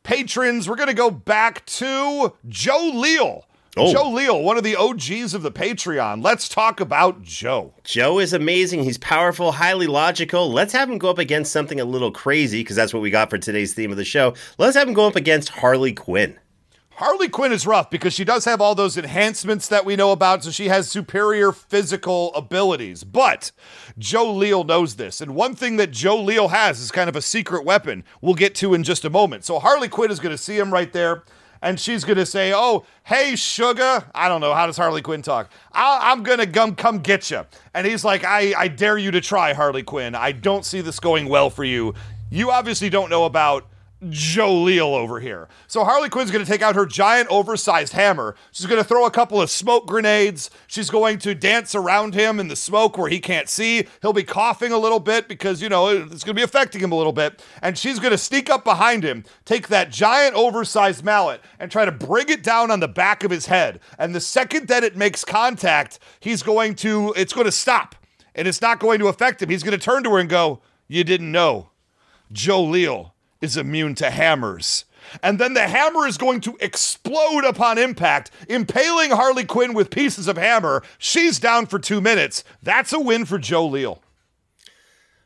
[0.03, 0.69] patrons.
[0.69, 3.45] We're going to go back to Joe Leal.
[3.77, 3.91] Oh.
[3.91, 6.23] Joe Leal, one of the OGs of the Patreon.
[6.23, 7.73] Let's talk about Joe.
[7.83, 8.83] Joe is amazing.
[8.83, 10.49] He's powerful, highly logical.
[10.49, 13.29] Let's have him go up against something a little crazy because that's what we got
[13.29, 14.33] for today's theme of the show.
[14.57, 16.39] Let's have him go up against Harley Quinn.
[16.91, 20.45] Harley Quinn is rough because she does have all those enhancements that we know about,
[20.45, 23.03] so she has superior physical abilities.
[23.03, 23.51] But
[23.97, 25.19] Joe Leal knows this.
[25.19, 28.55] And one thing that Joe Leal has is kind of a secret weapon we'll get
[28.55, 29.43] to in just a moment.
[29.43, 31.25] So Harley Quinn is going to see him right there
[31.65, 35.23] and she's going to say, "Oh, hey, sugar." I don't know how does Harley Quinn
[35.23, 35.49] talk.
[35.73, 37.41] I- am going to come come get you.
[37.73, 40.13] And he's like, "I I dare you to try, Harley Quinn.
[40.13, 41.95] I don't see this going well for you.
[42.29, 43.65] You obviously don't know about
[44.09, 45.47] Joe Leal over here.
[45.67, 48.35] So Harley Quinn's going to take out her giant oversized hammer.
[48.51, 50.49] She's going to throw a couple of smoke grenades.
[50.67, 53.87] She's going to dance around him in the smoke where he can't see.
[54.01, 56.91] He'll be coughing a little bit because, you know, it's going to be affecting him
[56.91, 57.43] a little bit.
[57.61, 61.85] And she's going to sneak up behind him, take that giant oversized mallet, and try
[61.85, 63.79] to bring it down on the back of his head.
[63.97, 67.95] And the second that it makes contact, he's going to, it's going to stop.
[68.35, 69.49] And it's not going to affect him.
[69.49, 71.69] He's going to turn to her and go, You didn't know.
[72.31, 73.14] Joe Leal
[73.45, 74.83] is immune to hammers.
[75.23, 80.27] And then the hammer is going to explode upon impact, impaling Harley Quinn with pieces
[80.27, 80.83] of hammer.
[80.97, 82.43] She's down for two minutes.
[82.61, 84.01] That's a win for Joe Leal.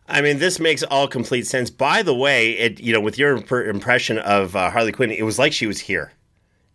[0.08, 1.70] I mean, this makes all complete sense.
[1.70, 5.24] By the way, it you know, with your imp- impression of uh, Harley Quinn, it
[5.24, 6.12] was like she was here.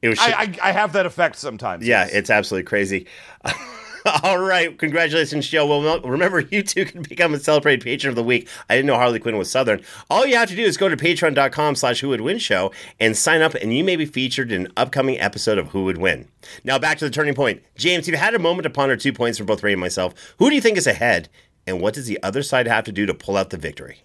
[0.03, 0.19] It was.
[0.19, 1.87] I, I, I have that effect sometimes.
[1.87, 2.15] yeah, yes.
[2.15, 3.07] it's absolutely crazy.
[4.23, 5.67] all right, congratulations, Joe.
[5.67, 8.49] Well, remember, you too can become a celebrated patron of the week.
[8.69, 9.81] I didn't know Harley Quinn was Southern.
[10.11, 13.17] All you have to do is go to patreon.com slash who would win show and
[13.17, 16.29] sign up, and you may be featured in an upcoming episode of Who Would Win.
[16.65, 17.63] Now, back to the turning point.
[17.77, 20.15] James, you've had a moment to ponder two points for both Ray and myself.
[20.39, 21.31] Who do you think is ahead,
[21.67, 24.03] and what does the other side have to do to pull out the victory?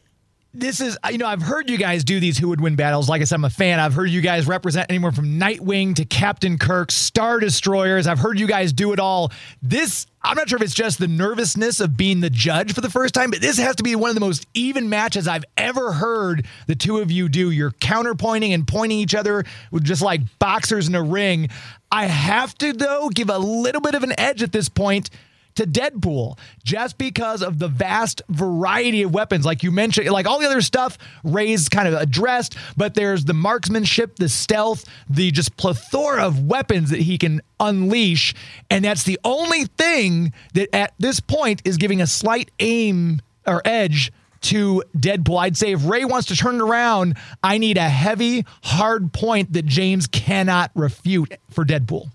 [0.53, 3.07] This is you know I've heard you guys do these who would win battles.
[3.07, 3.79] Like I said, I'm a fan.
[3.79, 8.07] I've heard you guys represent anywhere from Nightwing to Captain Kirk, Star Destroyers.
[8.07, 9.31] I've heard you guys do it all.
[9.61, 12.89] This I'm not sure if it's just the nervousness of being the judge for the
[12.89, 15.93] first time, but this has to be one of the most even matches I've ever
[15.93, 17.51] heard the two of you do.
[17.51, 21.49] You're counterpointing and pointing each other with just like boxers in a ring.
[21.91, 25.11] I have to though give a little bit of an edge at this point
[25.55, 29.45] to Deadpool just because of the vast variety of weapons.
[29.45, 33.33] Like you mentioned, like all the other stuff Ray's kind of addressed, but there's the
[33.33, 38.33] marksmanship, the stealth, the just plethora of weapons that he can unleash.
[38.69, 43.61] And that's the only thing that at this point is giving a slight aim or
[43.65, 45.39] edge to Deadpool.
[45.39, 49.53] I'd say if Ray wants to turn it around, I need a heavy, hard point
[49.53, 52.09] that James cannot refute for Deadpool.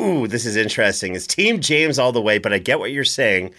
[0.00, 1.14] Ooh, this is interesting.
[1.14, 3.54] It's Team James all the way, but I get what you're saying.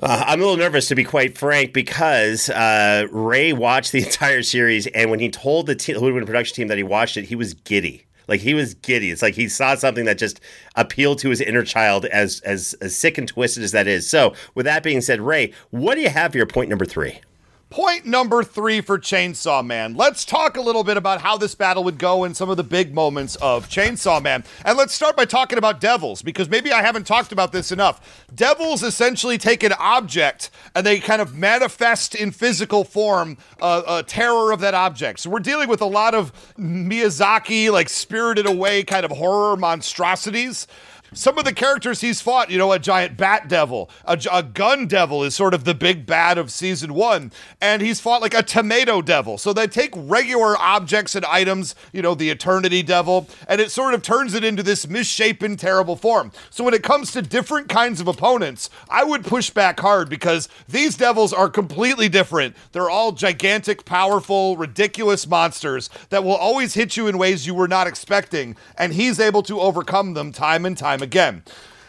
[0.00, 4.42] Uh, I'm a little nervous, to be quite frank, because uh, Ray watched the entire
[4.42, 7.54] series, and when he told the Hoodwin production team that he watched it, he was
[7.54, 8.04] giddy.
[8.28, 9.10] Like he was giddy.
[9.12, 10.40] It's like he saw something that just
[10.74, 14.10] appealed to his inner child, as as, as sick and twisted as that is.
[14.10, 17.20] So, with that being said, Ray, what do you have for your point number three?
[17.68, 19.94] Point number three for Chainsaw Man.
[19.94, 22.62] Let's talk a little bit about how this battle would go and some of the
[22.62, 24.44] big moments of Chainsaw Man.
[24.64, 28.24] And let's start by talking about devils, because maybe I haven't talked about this enough.
[28.32, 34.02] Devils essentially take an object and they kind of manifest in physical form uh, a
[34.04, 35.18] terror of that object.
[35.18, 40.68] So we're dealing with a lot of Miyazaki, like spirited away kind of horror monstrosities.
[41.16, 44.86] Some of the characters he's fought, you know, a giant bat devil, a, a, gun
[44.86, 48.42] devil is sort of the big bad of season one, and he's fought like a
[48.42, 49.38] tomato devil.
[49.38, 53.94] So they take regular objects and items, you know, the eternity devil, and it sort
[53.94, 56.32] of turns it into this misshapen, terrible form.
[56.50, 60.50] So when it comes to different kinds of opponents, I would push back hard because
[60.68, 62.54] these devils are completely different.
[62.72, 67.68] They're all gigantic, powerful, ridiculous monsters that will always hit you in ways you were
[67.68, 71.05] not expecting, and he's able to overcome them time and time again.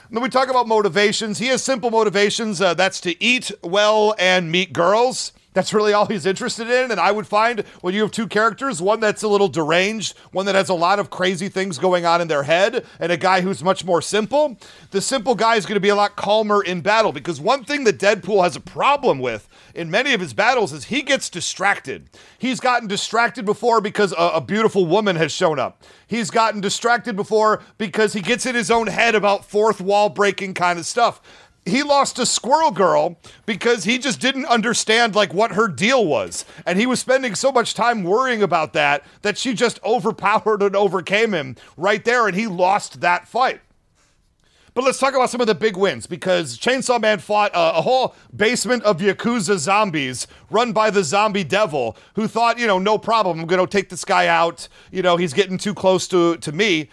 [0.09, 2.61] When we talk about motivations, he has simple motivations.
[2.61, 5.33] Uh, that's to eat well and meet girls.
[5.57, 6.91] That's really all he's interested in.
[6.91, 10.45] And I would find when you have two characters, one that's a little deranged, one
[10.45, 13.41] that has a lot of crazy things going on in their head, and a guy
[13.41, 14.59] who's much more simple,
[14.91, 17.11] the simple guy is going to be a lot calmer in battle.
[17.11, 20.85] Because one thing that Deadpool has a problem with in many of his battles is
[20.85, 22.07] he gets distracted.
[22.37, 25.81] He's gotten distracted before because a, a beautiful woman has shown up.
[26.05, 30.53] He's gotten distracted before because he gets in his own head about fourth wall breaking
[30.53, 31.19] kind of stuff
[31.67, 36.45] he lost to Squirrel Girl because he just didn't understand like what her deal was.
[36.65, 40.75] And he was spending so much time worrying about that that she just overpowered and
[40.75, 43.61] overcame him right there and he lost that fight.
[44.77, 47.81] But let's talk about some of the big wins because Chainsaw Man fought a, a,
[47.81, 52.99] whole basement of Yakuza zombies run by the zombie devil who thought, you know, no
[52.99, 54.67] problem, I'm going to take this guy out.
[54.91, 56.89] You know, he's getting too close to, to me.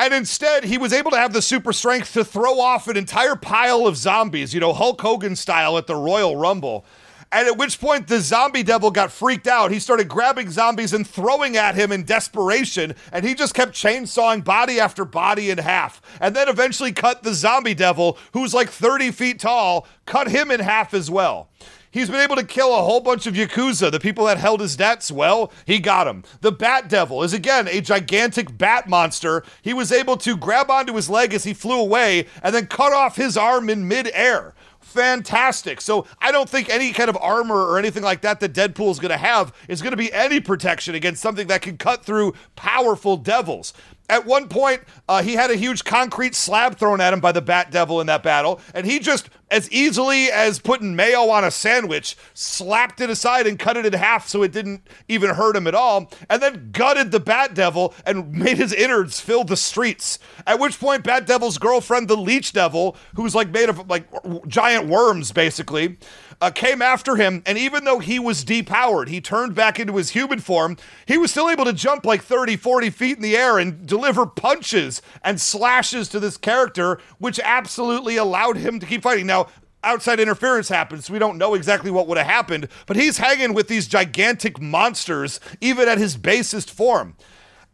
[0.00, 3.36] And instead, he was able to have the super strength to throw off an entire
[3.36, 6.86] pile of zombies, you know, Hulk Hogan style at the Royal Rumble.
[7.30, 9.70] And at which point the zombie devil got freaked out.
[9.70, 14.42] He started grabbing zombies and throwing at him in desperation, and he just kept chainsawing
[14.42, 16.00] body after body in half.
[16.18, 20.60] And then eventually cut the zombie devil, who's like 30 feet tall, cut him in
[20.60, 21.50] half as well.
[21.90, 24.76] He's been able to kill a whole bunch of Yakuza, the people that held his
[24.76, 25.10] debts.
[25.10, 26.22] Well, he got him.
[26.40, 29.42] The Bat Devil is again a gigantic bat monster.
[29.60, 32.92] He was able to grab onto his leg as he flew away and then cut
[32.92, 35.80] off his arm in midair fantastic.
[35.80, 38.98] So I don't think any kind of armor or anything like that that Deadpool is
[38.98, 42.34] going to have is going to be any protection against something that can cut through
[42.56, 43.72] powerful devils.
[44.08, 47.40] At one point, uh, he had a huge concrete slab thrown at him by the
[47.40, 51.50] Bat Devil in that battle, and he just, as easily as putting mayo on a
[51.50, 55.66] sandwich, slapped it aside and cut it in half so it didn't even hurt him
[55.66, 60.18] at all, and then gutted the Bat Devil and made his innards fill the streets.
[60.46, 64.06] At which point, Bat Devil's girlfriend, the Leech Devil, who's like made of like
[64.46, 65.98] giant worms, basically,
[66.40, 70.10] uh, came after him, and even though he was depowered, he turned back into his
[70.10, 70.76] human form,
[71.06, 74.24] he was still able to jump like 30, 40 feet in the air and deliver
[74.24, 79.26] punches and slashes to this character, which absolutely allowed him to keep fighting.
[79.26, 79.39] Now,
[79.82, 81.10] outside interference happens.
[81.10, 85.40] We don't know exactly what would have happened, but he's hanging with these gigantic monsters,
[85.60, 87.16] even at his basest form.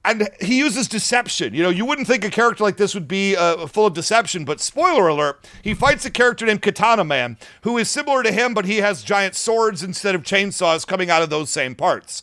[0.05, 1.53] And he uses deception.
[1.53, 4.45] You know, you wouldn't think a character like this would be uh, full of deception,
[4.45, 8.55] but spoiler alert, he fights a character named Katana Man, who is similar to him,
[8.55, 12.23] but he has giant swords instead of chainsaws coming out of those same parts.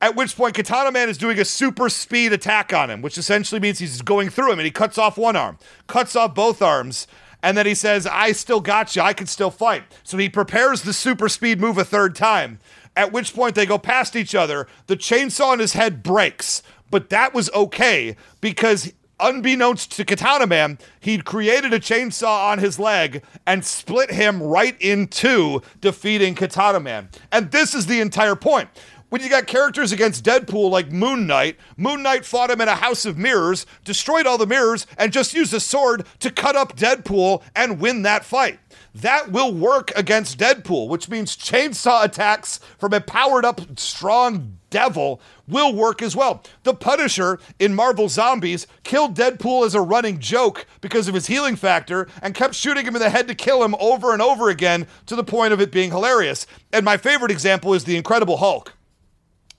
[0.00, 3.60] At which point, Katana Man is doing a super speed attack on him, which essentially
[3.60, 5.58] means he's going through him and he cuts off one arm,
[5.88, 7.08] cuts off both arms,
[7.42, 9.02] and then he says, I still got you.
[9.02, 9.84] I can still fight.
[10.02, 12.58] So he prepares the super speed move a third time,
[12.96, 14.66] at which point they go past each other.
[14.86, 20.78] The chainsaw in his head breaks, but that was okay because unbeknownst to Katana Man,
[21.00, 26.80] he'd created a chainsaw on his leg and split him right in two, defeating Katana
[26.80, 27.08] Man.
[27.32, 28.68] And this is the entire point
[29.08, 32.76] when you got characters against Deadpool like Moon Knight, Moon Knight fought him in a
[32.76, 36.76] house of mirrors, destroyed all the mirrors, and just used a sword to cut up
[36.76, 38.58] Deadpool and win that fight.
[38.94, 45.20] That will work against Deadpool, which means chainsaw attacks from a powered up, strong devil
[45.46, 46.42] will work as well.
[46.64, 51.56] The Punisher in Marvel Zombies killed Deadpool as a running joke because of his healing
[51.56, 54.86] factor and kept shooting him in the head to kill him over and over again
[55.06, 56.46] to the point of it being hilarious.
[56.72, 58.74] And my favorite example is the Incredible Hulk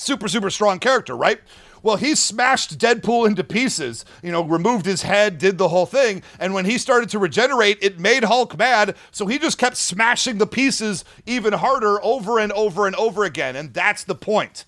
[0.02, 1.40] super, super strong character, right?
[1.82, 6.24] Well, he smashed Deadpool into pieces, you know, removed his head, did the whole thing.
[6.40, 8.96] And when he started to regenerate, it made Hulk mad.
[9.12, 13.56] So he just kept smashing the pieces even harder over and over and over again.
[13.56, 14.66] And that's the point.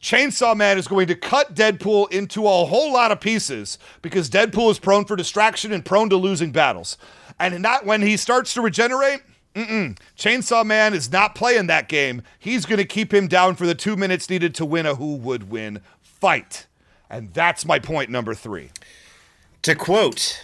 [0.00, 4.70] Chainsaw Man is going to cut Deadpool into a whole lot of pieces because Deadpool
[4.70, 6.96] is prone for distraction and prone to losing battles.
[7.38, 9.20] And not when he starts to regenerate,
[9.54, 9.98] Mm-mm.
[10.16, 12.22] Chainsaw Man is not playing that game.
[12.38, 15.16] He's going to keep him down for the two minutes needed to win a who
[15.16, 16.66] would win fight.
[17.08, 18.70] And that's my point number three.
[19.62, 20.40] To quote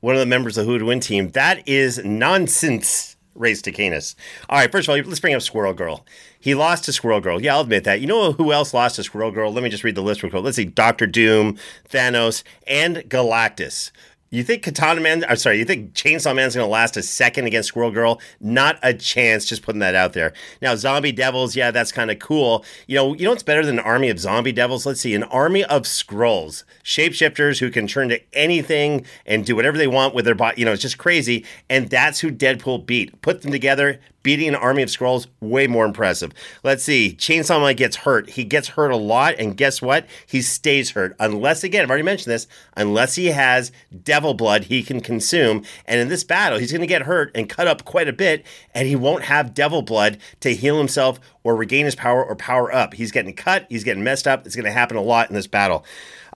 [0.00, 4.14] one of the members of the Who Would Win team, that is nonsense, Ray Stakenas.
[4.48, 6.04] All right, first of all, let's bring up Squirrel Girl.
[6.38, 7.40] He lost to Squirrel Girl.
[7.40, 8.00] Yeah, I'll admit that.
[8.00, 9.52] You know who else lost to Squirrel Girl?
[9.52, 10.42] Let me just read the list real quick.
[10.42, 11.56] Let's see Doctor Doom,
[11.88, 13.90] Thanos, and Galactus.
[14.32, 17.46] You think Katana Man, I'm sorry, you think Chainsaw Man's going to last a second
[17.46, 18.18] against Squirrel Girl?
[18.40, 20.32] Not a chance, just putting that out there.
[20.62, 22.64] Now, Zombie Devils, yeah, that's kind of cool.
[22.86, 24.86] You know, you know what's better than an army of zombie devils?
[24.86, 29.76] Let's see, an army of Skrulls, shapeshifters who can turn to anything and do whatever
[29.76, 30.58] they want with their body.
[30.58, 31.44] You know, it's just crazy.
[31.68, 33.20] And that's who Deadpool beat.
[33.20, 36.32] Put them together, beating an army of Skrulls way more impressive.
[36.62, 37.16] Let's see.
[37.18, 38.30] Chainsaw Man gets hurt.
[38.30, 40.06] He gets hurt a lot, and guess what?
[40.26, 41.16] He stays hurt.
[41.18, 42.46] Unless, again, I've already mentioned this,
[42.76, 45.64] unless he has devil blood he can consume.
[45.86, 48.44] And in this battle, he's going to get hurt and cut up quite a bit,
[48.74, 52.72] and he won't have devil blood to heal himself or regain his power or power
[52.72, 52.94] up.
[52.94, 54.46] He's getting cut, he's getting messed up.
[54.46, 55.84] It's going to happen a lot in this battle.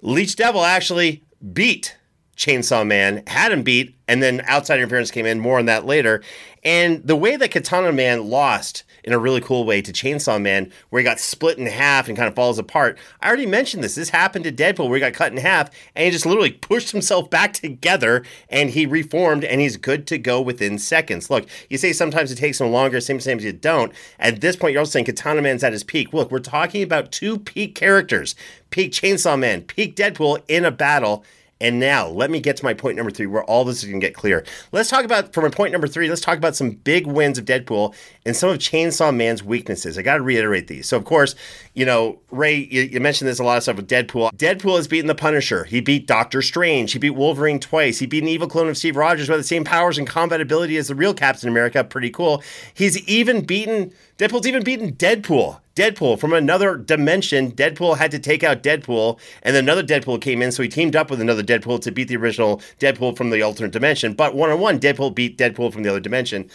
[0.02, 1.22] Leech Devil actually
[1.52, 1.96] beat
[2.36, 5.40] Chainsaw Man, had him beat, and then outside interference came in.
[5.40, 6.22] More on that later.
[6.62, 10.72] And the way that Katana Man lost in a really cool way to Chainsaw Man,
[10.90, 12.98] where he got split in half and kind of falls apart.
[13.22, 13.94] I already mentioned this.
[13.94, 16.90] This happened to Deadpool, where he got cut in half and he just literally pushed
[16.90, 21.30] himself back together and he reformed and he's good to go within seconds.
[21.30, 23.92] Look, you say sometimes it takes him longer, same sometimes you don't.
[24.18, 26.12] At this point, you're also saying Katana Man's at his peak.
[26.12, 28.34] Look, we're talking about two peak characters
[28.70, 31.24] peak Chainsaw Man, peak Deadpool in a battle
[31.60, 33.98] and now, let me get to my point number three, where all this is going
[33.98, 34.44] to get clear.
[34.72, 37.46] Let's talk about, from my point number three, let's talk about some big wins of
[37.46, 37.94] Deadpool
[38.26, 39.96] and some of Chainsaw Man's weaknesses.
[39.96, 40.86] I got to reiterate these.
[40.86, 41.34] So, of course,
[41.72, 44.32] you know, Ray, you, you mentioned this a lot of stuff with Deadpool.
[44.32, 45.64] Deadpool has beaten the Punisher.
[45.64, 46.92] He beat Doctor Strange.
[46.92, 47.98] He beat Wolverine twice.
[47.98, 50.76] He beat an evil clone of Steve Rogers with the same powers and combat ability
[50.76, 51.82] as the real Captain America.
[51.82, 52.42] Pretty cool.
[52.74, 55.60] He's even beaten, Deadpool's even beaten Deadpool.
[55.74, 57.52] Deadpool from another dimension.
[57.52, 60.96] Deadpool had to take out Deadpool, and then another Deadpool came in, so he teamed
[60.96, 64.14] up with another Deadpool to beat the original Deadpool from the alternate dimension.
[64.14, 66.48] But one on one, Deadpool beat Deadpool from the other dimension.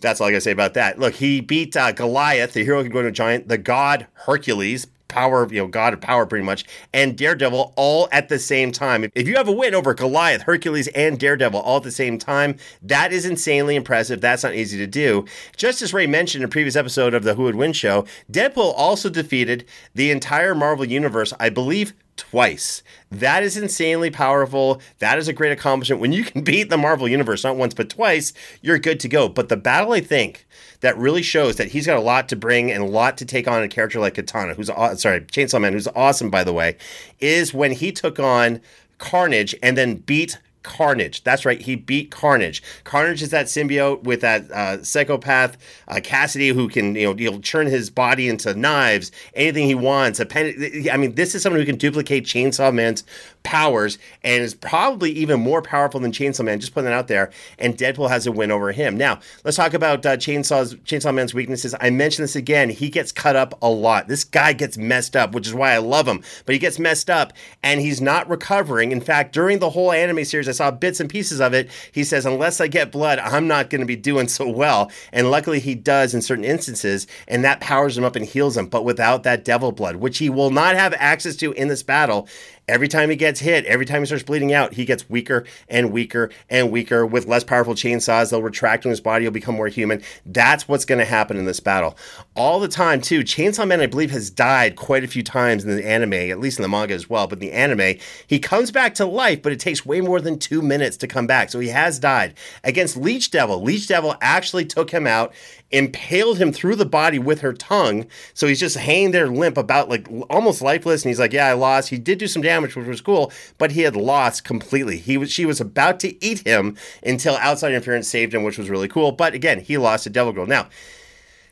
[0.00, 0.98] That's all I gotta say about that.
[0.98, 4.88] Look, he beat uh, Goliath, the hero can go to a giant, the god Hercules,
[5.08, 9.10] power, you know, god of power pretty much, and Daredevil all at the same time.
[9.14, 12.56] If you have a win over Goliath, Hercules, and Daredevil all at the same time,
[12.82, 14.20] that is insanely impressive.
[14.20, 15.24] That's not easy to do.
[15.56, 18.74] Just as Ray mentioned in a previous episode of the Who Would Win show, Deadpool
[18.76, 22.82] also defeated the entire Marvel Universe, I believe, twice.
[23.20, 24.80] That is insanely powerful.
[24.98, 26.00] That is a great accomplishment.
[26.00, 29.28] When you can beat the Marvel Universe not once but twice, you're good to go.
[29.28, 30.46] But the battle, I think,
[30.80, 33.48] that really shows that he's got a lot to bring and a lot to take
[33.48, 36.76] on a character like Katana, who's sorry, Chainsaw Man, who's awesome by the way,
[37.18, 38.60] is when he took on
[38.98, 41.22] Carnage and then beat Carnage.
[41.22, 42.60] That's right, he beat Carnage.
[42.82, 45.56] Carnage is that symbiote with that uh, psychopath
[45.86, 50.18] uh, Kasady who can you know he'll turn his body into knives, anything he wants.
[50.18, 50.88] A pen.
[50.90, 53.04] I mean, this is someone who can duplicate Chainsaw Man's
[53.44, 56.58] powers and is probably even more powerful than Chainsaw Man.
[56.58, 57.30] Just putting that out there.
[57.60, 58.96] And Deadpool has a win over him.
[58.96, 61.76] Now let's talk about uh, Chainsaw's Chainsaw Man's weaknesses.
[61.80, 62.70] I mentioned this again.
[62.70, 64.08] He gets cut up a lot.
[64.08, 66.24] This guy gets messed up, which is why I love him.
[66.44, 68.90] But he gets messed up and he's not recovering.
[68.90, 71.70] In fact, during the whole anime series, I saw bits and pieces of it.
[71.92, 74.90] He says, unless I get blood, I'm not going to be doing so well.
[75.12, 78.66] And luckily, he does in certain instances, and that powers him up and heals him.
[78.66, 82.28] But without that devil blood, which he will not have access to in this battle,
[82.68, 85.92] Every time he gets hit, every time he starts bleeding out, he gets weaker and
[85.92, 87.06] weaker and weaker.
[87.06, 90.02] With less powerful chainsaws, they'll retract in his body, he'll become more human.
[90.24, 91.96] That's what's going to happen in this battle.
[92.34, 93.20] All the time, too.
[93.20, 96.58] Chainsaw Man, I believe, has died quite a few times in the anime, at least
[96.58, 97.28] in the manga as well.
[97.28, 100.36] But in the anime, he comes back to life, but it takes way more than
[100.36, 101.50] two minutes to come back.
[101.50, 102.34] So he has died.
[102.64, 105.32] Against Leech Devil, Leech Devil actually took him out
[105.70, 108.06] impaled him through the body with her tongue.
[108.34, 111.02] So he's just hanging there limp, about like almost lifeless.
[111.02, 113.72] And he's like, "Yeah, I lost." He did do some damage, which was cool, but
[113.72, 114.98] he had lost completely.
[114.98, 118.70] He was she was about to eat him until outside interference saved him, which was
[118.70, 119.12] really cool.
[119.12, 120.46] But again, he lost to Devil Girl.
[120.46, 120.68] Now,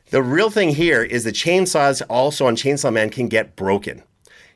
[0.09, 4.03] the real thing here is the chainsaws also on Chainsaw Man can get broken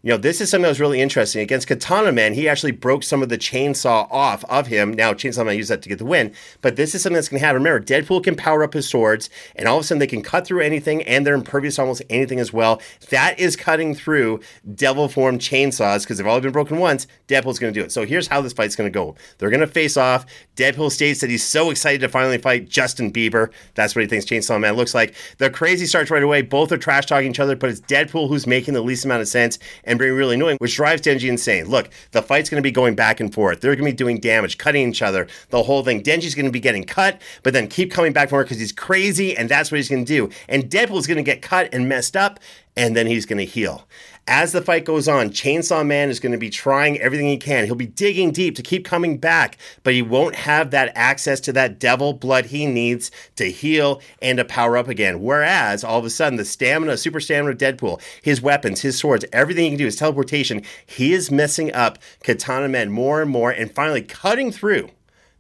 [0.02, 1.42] you know, this is something that was really interesting.
[1.42, 4.94] Against Katana Man, he actually broke some of the chainsaw off of him.
[4.94, 7.42] Now, Chainsaw Man used that to get the win, but this is something that's going
[7.42, 7.62] to happen.
[7.62, 10.48] Remember, Deadpool can power up his swords, and all of a sudden they can cut
[10.48, 12.82] through anything, and they're impervious to almost anything as well.
[13.10, 14.40] That is cutting through
[14.74, 17.06] devil form chainsaws because they've all been broken once.
[17.28, 17.92] Deadpool's going to do it.
[17.92, 20.26] So here's how this fight's going to go they're going to face off.
[20.56, 23.52] Deadpool states that he's so excited to finally fight Justin Bieber.
[23.76, 25.14] That's what he thinks Chainsaw Man looks like.
[25.40, 26.42] The crazy starts right away.
[26.42, 29.28] Both are trash talking each other, but it's Deadpool who's making the least amount of
[29.28, 29.60] sense
[29.90, 31.66] and being really annoying, which drives Denji insane.
[31.66, 33.60] Look, the fight's going to be going back and forth.
[33.60, 36.04] They're going to be doing damage, cutting each other, the whole thing.
[36.04, 39.36] Denji's going to be getting cut, but then keep coming back for because he's crazy,
[39.36, 40.30] and that's what he's going to do.
[40.48, 42.40] And Deadpool's going to get cut and messed up,
[42.78, 43.88] and then he's going to heal.
[44.28, 47.66] As the fight goes on, Chainsaw Man is going to be trying everything he can.
[47.66, 51.54] He'll be digging deep to keep coming back, but he won't have that access to
[51.54, 55.22] that devil blood he needs to heal and to power up again.
[55.22, 59.26] Whereas, all of a sudden, the stamina, super stamina of Deadpool, his weapons, his swords,
[59.34, 63.50] everything he can do, his teleportation, he is messing up Katana Man more and more
[63.50, 64.90] and finally cutting through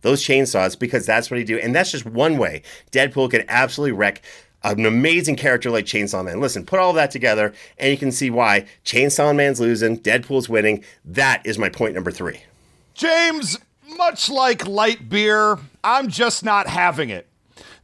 [0.01, 1.57] those chainsaws because that's what he do.
[1.59, 4.21] And that's just one way Deadpool can absolutely wreck
[4.63, 6.39] an amazing character like Chainsaw Man.
[6.39, 10.83] Listen, put all that together, and you can see why Chainsaw Man's losing, Deadpool's winning.
[11.05, 12.41] That is my point number three.
[12.93, 13.57] James,
[13.95, 17.28] much like light beer, I'm just not having it.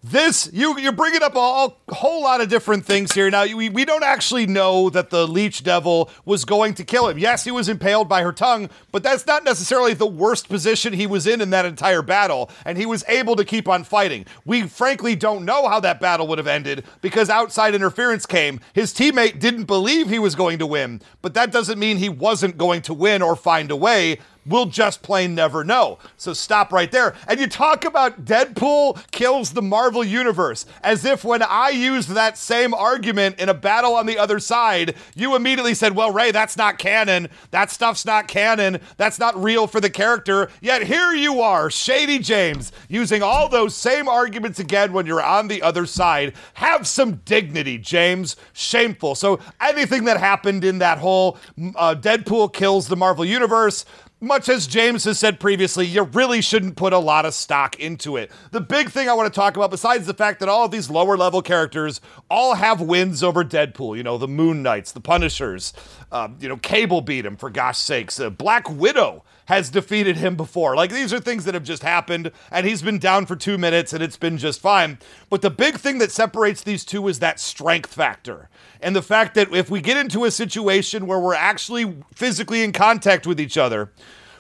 [0.08, 3.28] This you you're bringing up a whole, lot of different things here.
[3.32, 7.18] Now we, we don't actually know that the leech devil was going to kill him.
[7.18, 11.08] Yes, he was impaled by her tongue, but that's not necessarily the worst position he
[11.08, 14.28] was in in that entire battle, and he was able to keep on fighting.
[14.46, 18.60] We frankly don't know how that battle would have ended because outside interference came.
[18.74, 22.60] His teammate didn't believe he was going to win, but that doesn't mean he wasn't
[22.60, 24.20] going to win or find a way.
[24.46, 25.98] We'll just plain never know.
[26.18, 27.16] So stop right there.
[27.28, 32.38] And you talk about Deadpool kills the Marvel Universe as if when I used that
[32.38, 36.58] same argument in a battle on the other side, you immediately said, Well, Ray, that's
[36.58, 37.28] not canon.
[37.52, 38.80] That stuff's not canon.
[38.98, 40.50] That's not real for the character.
[40.62, 45.48] Yet here you are, Shady James, using all those same arguments again when you're on
[45.48, 46.34] the other side.
[46.56, 48.36] Have some dignity, James.
[48.54, 49.16] Shameful.
[49.16, 51.38] So anything that happened in that whole
[51.76, 53.86] uh, Deadpool kills the Marvel Universe,
[54.22, 58.18] much as James has said previously, you really shouldn't put a lot of stock into
[58.18, 58.32] it.
[58.52, 60.90] The big thing I want to talk about, besides the fact that all of these
[60.90, 65.74] lower level characters all have wins over Deadpool, you know, the Moon Knights, the Punishers,
[66.12, 68.20] uh, you know, Cable beat him, for gosh sakes.
[68.20, 70.76] Uh, Black Widow has defeated him before.
[70.76, 73.94] Like these are things that have just happened, and he's been down for two minutes
[73.94, 74.98] and it's been just fine.
[75.30, 78.50] But the big thing that separates these two is that strength factor.
[78.82, 82.72] And the fact that if we get into a situation where we're actually physically in
[82.72, 83.92] contact with each other,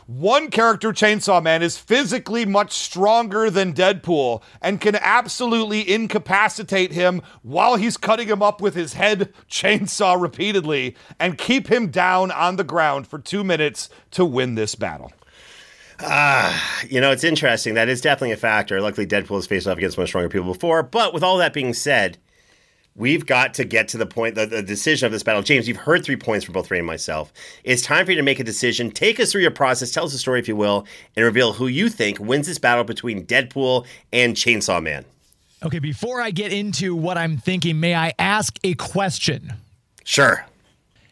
[0.07, 7.23] one character, Chainsaw Man, is physically much stronger than Deadpool and can absolutely incapacitate him
[7.41, 12.55] while he's cutting him up with his head chainsaw repeatedly and keep him down on
[12.55, 15.11] the ground for two minutes to win this battle.
[16.01, 17.73] Ah, uh, you know, it's interesting.
[17.73, 18.81] That is definitely a factor.
[18.81, 20.83] Luckily, Deadpool has faced off against much stronger people before.
[20.83, 22.17] But with all that being said,
[22.97, 25.41] We've got to get to the point, the, the, decision of this battle.
[25.41, 27.33] James, you've heard three points from both Ray and myself.
[27.65, 28.89] It's time for you to make a decision.
[28.89, 30.87] Take us through your process, tell us a story, if you will,
[31.17, 35.03] and reveal who you think wins this battle between Deadpool and Chainsaw Man.
[35.61, 39.53] Okay, before I get into what I'm thinking, may I ask a question?
[40.05, 40.45] Sure.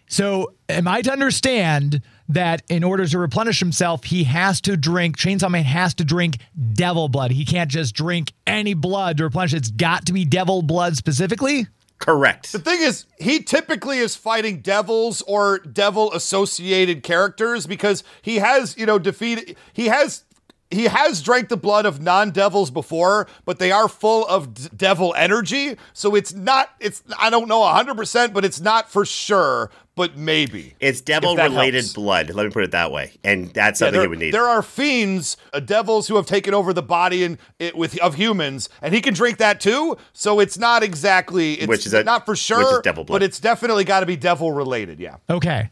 [0.07, 5.17] So, am I to understand that in order to replenish himself, he has to drink,
[5.17, 6.37] Chainsaw Man has to drink
[6.73, 7.31] devil blood.
[7.31, 9.53] He can't just drink any blood to replenish.
[9.53, 11.67] It's got to be devil blood specifically.
[11.99, 12.51] Correct.
[12.51, 18.77] The thing is, he typically is fighting devils or devil associated characters because he has,
[18.77, 20.25] you know, defeated, he has
[20.73, 25.13] he has drank the blood of non-devils before, but they are full of d- devil
[25.17, 25.77] energy.
[25.93, 30.75] So it's not it's I don't know 100%, but it's not for sure, but maybe.
[30.79, 32.29] It's devil related blood.
[32.31, 33.11] Let me put it that way.
[33.23, 34.33] And that's something yeah, there, he would need.
[34.33, 38.15] There are fiends, uh, devils who have taken over the body and it, with of
[38.15, 39.97] humans, and he can drink that too.
[40.13, 43.19] So it's not exactly it's which is a, not for sure, devil blood.
[43.19, 44.99] but it's definitely got to be devil related.
[44.99, 45.17] Yeah.
[45.29, 45.69] Okay.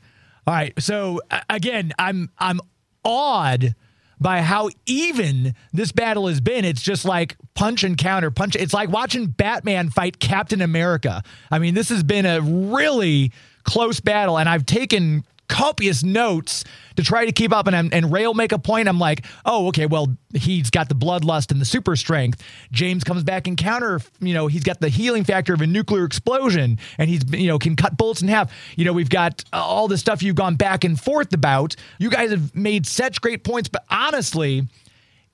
[0.47, 0.73] All right.
[0.81, 2.59] So again, I'm I'm
[3.03, 3.75] awed
[4.21, 6.63] by how even this battle has been.
[6.63, 8.55] It's just like punch and counter, punch.
[8.55, 11.23] It's like watching Batman fight Captain America.
[11.49, 13.31] I mean, this has been a really
[13.63, 16.63] close battle, and I've taken copious notes
[16.95, 17.67] to try to keep up.
[17.67, 18.87] And, and Ray will make a point.
[18.87, 22.41] I'm like, oh, okay, well, he's got the bloodlust and the super strength.
[22.71, 26.05] James comes back and counter, you know, he's got the healing factor of a nuclear
[26.05, 28.51] explosion and he's, you know, can cut bullets in half.
[28.77, 31.75] You know, we've got all the stuff you've gone back and forth about.
[31.99, 34.67] You guys have made such great points, but honestly,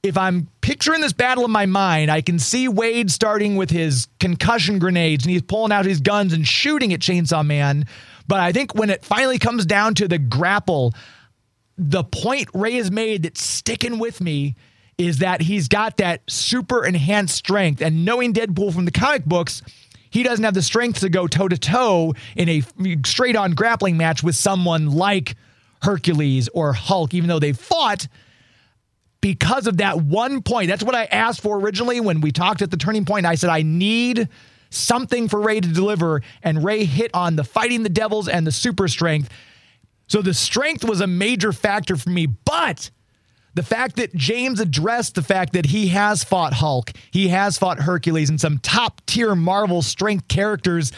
[0.03, 4.07] if I'm picturing this battle in my mind, I can see Wade starting with his
[4.19, 7.85] concussion grenades and he's pulling out his guns and shooting at Chainsaw Man.
[8.27, 10.93] But I think when it finally comes down to the grapple,
[11.77, 14.55] the point Ray has made that's sticking with me
[14.97, 17.81] is that he's got that super enhanced strength.
[17.81, 19.61] And knowing Deadpool from the comic books,
[20.09, 22.63] he doesn't have the strength to go toe to toe in a
[23.05, 25.35] straight on grappling match with someone like
[25.83, 28.07] Hercules or Hulk, even though they fought
[29.21, 30.69] because of that one point.
[30.69, 33.25] That's what I asked for originally when we talked at the turning point.
[33.25, 34.29] I said, I need
[34.69, 38.51] something for Ray to deliver, and Ray hit on the fighting the devils and the
[38.51, 39.29] super strength.
[40.07, 42.89] So the strength was a major factor for me, but
[43.53, 47.79] the fact that James addressed the fact that he has fought Hulk, he has fought
[47.79, 50.91] Hercules, and some top tier Marvel strength characters.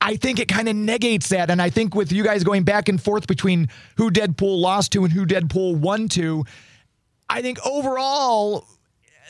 [0.00, 1.50] I think it kind of negates that.
[1.50, 5.04] And I think with you guys going back and forth between who Deadpool lost to
[5.04, 6.44] and who Deadpool won to,
[7.28, 8.66] I think overall,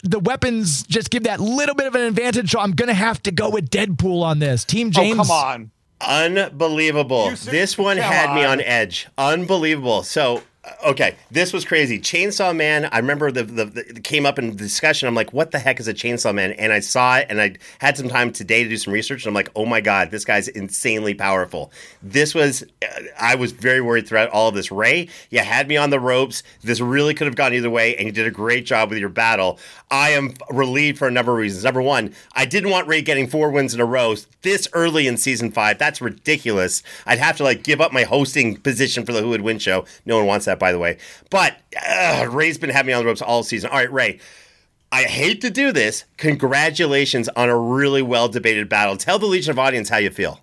[0.03, 2.51] the weapons just give that little bit of an advantage.
[2.51, 4.65] So I'm going to have to go with Deadpool on this.
[4.65, 5.19] Team oh, James.
[5.19, 5.71] Oh, come on.
[6.01, 7.31] Unbelievable.
[7.31, 8.37] This one had on.
[8.37, 9.07] me on edge.
[9.19, 10.03] Unbelievable.
[10.03, 10.43] So
[10.85, 11.99] okay, this was crazy.
[11.99, 12.89] Chainsaw Man.
[12.93, 15.09] I remember the, the, the came up in the discussion.
[15.09, 16.53] I'm like, what the heck is a Chainsaw Man?
[16.53, 19.25] And I saw it, and I had some time today to do some research.
[19.25, 21.73] And I'm like, oh my god, this guy's insanely powerful.
[22.03, 24.71] This was, uh, I was very worried throughout all of this.
[24.71, 26.43] Ray, you had me on the ropes.
[26.63, 29.09] This really could have gone either way, and you did a great job with your
[29.09, 29.59] battle.
[29.91, 31.65] I am relieved for a number of reasons.
[31.65, 35.17] Number one, I didn't want Ray getting four wins in a row this early in
[35.17, 35.79] season five.
[35.79, 36.83] That's ridiculous.
[37.07, 39.85] I'd have to like give up my hosting position for the Who Would Win show.
[40.05, 40.99] No one wants that, by the way.
[41.31, 41.57] But
[41.89, 43.71] uh, Ray's been having me on the ropes all season.
[43.71, 44.21] All right, Ray.
[44.93, 46.05] I hate to do this.
[46.17, 48.97] Congratulations on a really well debated battle.
[48.97, 50.41] Tell the Legion of Audience how you feel.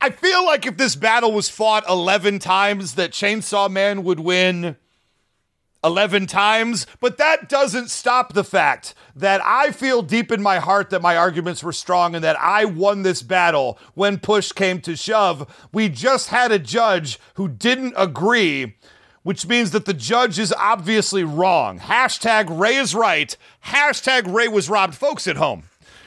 [0.00, 4.76] I feel like if this battle was fought 11 times, that Chainsaw Man would win
[5.82, 10.90] 11 times, but that doesn't stop the fact that I feel deep in my heart
[10.90, 14.96] that my arguments were strong and that I won this battle when push came to
[14.96, 15.68] shove.
[15.72, 18.76] We just had a judge who didn't agree,
[19.22, 21.78] which means that the judge is obviously wrong.
[21.78, 23.36] Hashtag Ray is right.
[23.66, 24.94] Hashtag Ray was robbed.
[24.94, 25.64] Folks at home.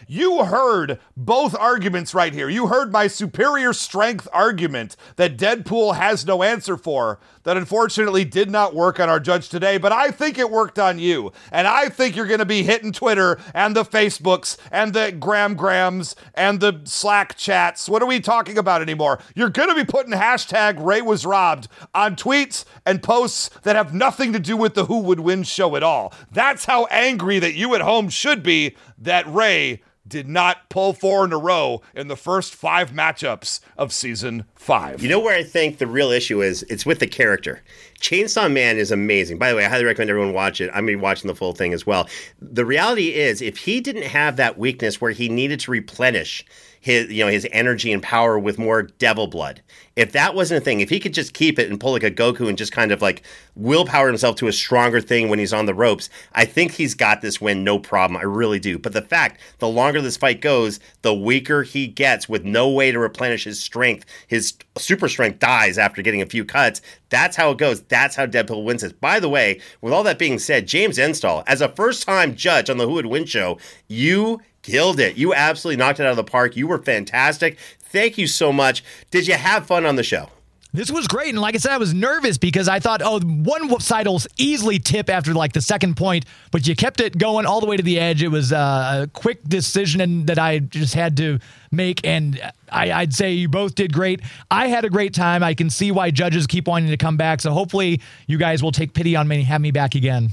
[0.07, 2.49] You heard both arguments right here.
[2.49, 8.49] You heard my superior strength argument that Deadpool has no answer for, that unfortunately did
[8.49, 11.31] not work on our judge today, but I think it worked on you.
[11.51, 15.55] And I think you're going to be hitting Twitter and the Facebooks and the Gram
[15.55, 17.87] Grams and the Slack chats.
[17.87, 19.19] What are we talking about anymore?
[19.35, 23.93] You're going to be putting hashtag Ray was robbed on tweets and posts that have
[23.93, 26.13] nothing to do with the Who Would Win show at all.
[26.31, 29.81] That's how angry that you at home should be that Ray
[30.14, 35.01] did not pull four in a row in the first five matchups of season five.
[35.01, 36.61] You know where I think the real issue is?
[36.70, 37.64] It's with the character.
[37.99, 39.39] Chainsaw Man is amazing.
[39.39, 40.68] By the way, I highly recommend everyone watch it.
[40.68, 42.07] I'm going to be watching the full thing as well.
[42.39, 46.45] The reality is, if he didn't have that weakness where he needed to replenish
[46.84, 49.61] his you know his energy and power with more devil blood.
[49.95, 52.11] If that wasn't a thing, if he could just keep it and pull like a
[52.11, 53.23] Goku and just kind of like
[53.55, 57.21] willpower himself to a stronger thing when he's on the ropes, I think he's got
[57.21, 58.19] this win no problem.
[58.19, 58.77] I really do.
[58.77, 62.91] But the fact, the longer this fight goes, the weaker he gets with no way
[62.91, 64.05] to replenish his strength.
[64.27, 66.81] His super strength dies after getting a few cuts.
[67.07, 67.81] That's how it goes.
[67.84, 68.91] That's how Deadpool wins this.
[68.91, 72.69] By the way, with all that being said, James Enstall, as a first time judge
[72.69, 73.57] on the Who Would Win show,
[73.88, 75.16] you killed it.
[75.18, 76.55] You absolutely knocked it out of the park.
[76.55, 77.59] You were fantastic.
[77.80, 78.84] Thank you so much.
[79.11, 80.30] Did you have fun on the show?
[80.76, 81.30] This was great.
[81.30, 84.80] And like I said, I was nervous because I thought, oh, one side will easily
[84.80, 87.84] tip after like the second point, but you kept it going all the way to
[87.84, 88.24] the edge.
[88.24, 91.38] It was uh, a quick decision that I just had to
[91.72, 92.03] make.
[92.03, 94.22] And I, would say you both did great.
[94.49, 95.43] I had a great time.
[95.43, 97.41] I can see why judges keep wanting to come back.
[97.41, 100.30] So hopefully you guys will take pity on me and have me back again.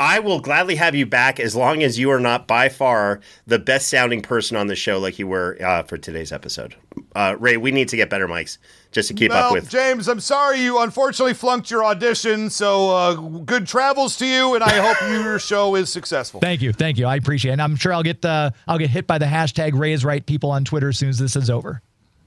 [0.00, 3.58] I will gladly have you back as long as you are not by far the
[3.58, 6.74] best sounding person on the show, like you were uh, for today's episode.
[7.14, 8.56] Uh, Ray, we need to get better mics
[8.92, 9.68] just to keep well, up with.
[9.68, 12.48] James, I'm sorry you unfortunately flunked your audition.
[12.48, 16.40] So uh, good travels to you, and I hope your show is successful.
[16.40, 17.04] Thank you, thank you.
[17.04, 17.52] I appreciate it.
[17.52, 20.50] And I'm sure I'll get uh, I'll get hit by the hashtag Ray's right people
[20.50, 21.82] on Twitter as soon as this is over.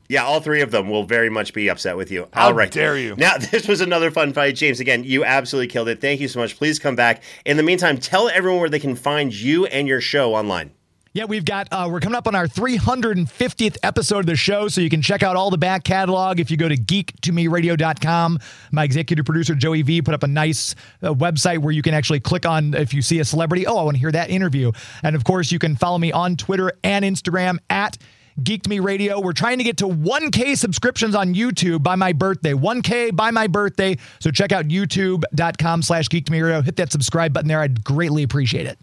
[0.09, 2.27] Yeah, all three of them will very much be upset with you.
[2.33, 2.71] How all right.
[2.71, 3.15] dare you?
[3.15, 4.79] Now, this was another fun fight, James.
[4.79, 6.01] Again, you absolutely killed it.
[6.01, 6.57] Thank you so much.
[6.57, 7.23] Please come back.
[7.45, 10.71] In the meantime, tell everyone where they can find you and your show online.
[11.15, 14.81] Yeah, we've got, uh, we're coming up on our 350th episode of the show, so
[14.81, 18.39] you can check out all the back catalog if you go to geek2meradio.com.
[18.71, 20.73] My executive producer, Joey V, put up a nice
[21.03, 23.83] uh, website where you can actually click on if you see a celebrity, oh, I
[23.83, 24.71] want to hear that interview.
[25.03, 27.99] And of course, you can follow me on Twitter and Instagram at
[28.41, 29.19] Geek to Me Radio.
[29.19, 32.53] We're trying to get to 1K subscriptions on YouTube by my birthday.
[32.53, 33.97] 1K by my birthday.
[34.19, 36.61] So check out youtube.com slash Geek to Me Radio.
[36.61, 37.61] Hit that subscribe button there.
[37.61, 38.79] I'd greatly appreciate it.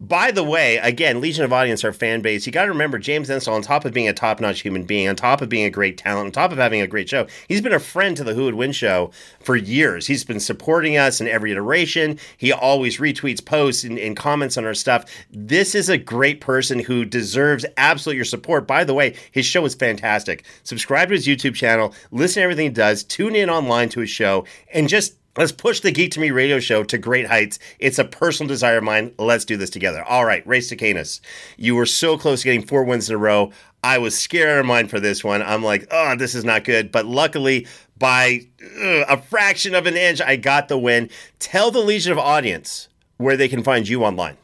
[0.00, 3.28] By the way, again, Legion of Audience, our fan base, you got to remember James
[3.28, 5.70] Enstall, on top of being a top notch human being, on top of being a
[5.70, 8.32] great talent, on top of having a great show, he's been a friend to the
[8.32, 10.06] Who Would Win show for years.
[10.06, 12.20] He's been supporting us in every iteration.
[12.36, 15.04] He always retweets posts and, and comments on our stuff.
[15.32, 18.68] This is a great person who deserves absolute your support.
[18.68, 20.44] By the way, his show is fantastic.
[20.62, 24.10] Subscribe to his YouTube channel, listen to everything he does, tune in online to his
[24.10, 27.60] show, and just Let's push the Geek to Me radio show to great heights.
[27.78, 29.14] It's a personal desire of mine.
[29.18, 30.02] Let's do this together.
[30.02, 31.20] All right, Ray Stakenas.
[31.56, 33.52] you were so close to getting four wins in a row.
[33.84, 35.42] I was scared of mine for this one.
[35.42, 36.90] I'm like, oh, this is not good.
[36.90, 38.46] But luckily, by
[38.80, 41.08] uh, a fraction of an inch, I got the win.
[41.38, 44.38] Tell the Legion of audience where they can find you online.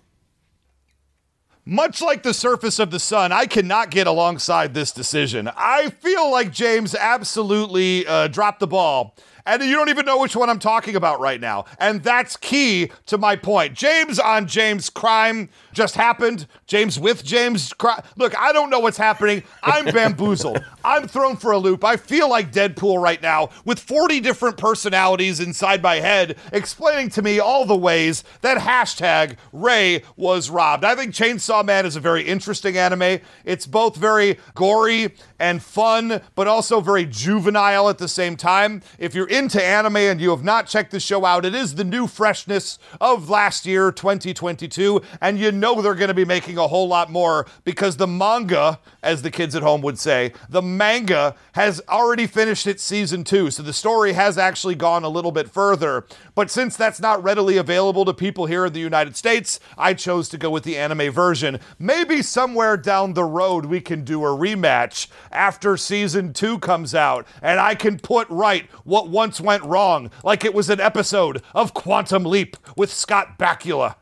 [1.66, 5.50] Much like the surface of the sun, I cannot get alongside this decision.
[5.56, 9.16] I feel like James absolutely uh, dropped the ball
[9.46, 11.64] and you don't even know which one I'm talking about right now.
[11.78, 13.74] And that's key to my point.
[13.74, 16.46] James on James crime just happened.
[16.66, 18.02] James with James crime.
[18.16, 19.42] Look, I don't know what's happening.
[19.62, 20.64] I'm bamboozled.
[20.84, 21.84] I'm thrown for a loop.
[21.84, 27.22] I feel like Deadpool right now with 40 different personalities inside my head explaining to
[27.22, 30.84] me all the ways that hashtag Ray was robbed.
[30.84, 33.20] I think Chainsaw Man is a very interesting anime.
[33.44, 38.82] It's both very gory and fun, but also very juvenile at the same time.
[38.98, 41.84] If you're into anime and you have not checked the show out, it is the
[41.84, 46.66] new freshness of last year, 2022, and you know they're going to be making a
[46.66, 51.36] whole lot more because the manga, as the kids at home would say, the manga
[51.52, 53.50] has already finished its season two.
[53.50, 56.04] So the story has actually gone a little bit further.
[56.34, 60.28] But since that's not readily available to people here in the United States, I chose
[60.30, 61.60] to go with the anime version.
[61.78, 67.26] Maybe somewhere down the road we can do a rematch after season two comes out
[67.40, 71.74] and I can put right what once went wrong, like it was an episode of
[71.74, 73.96] Quantum Leap with Scott Bakula.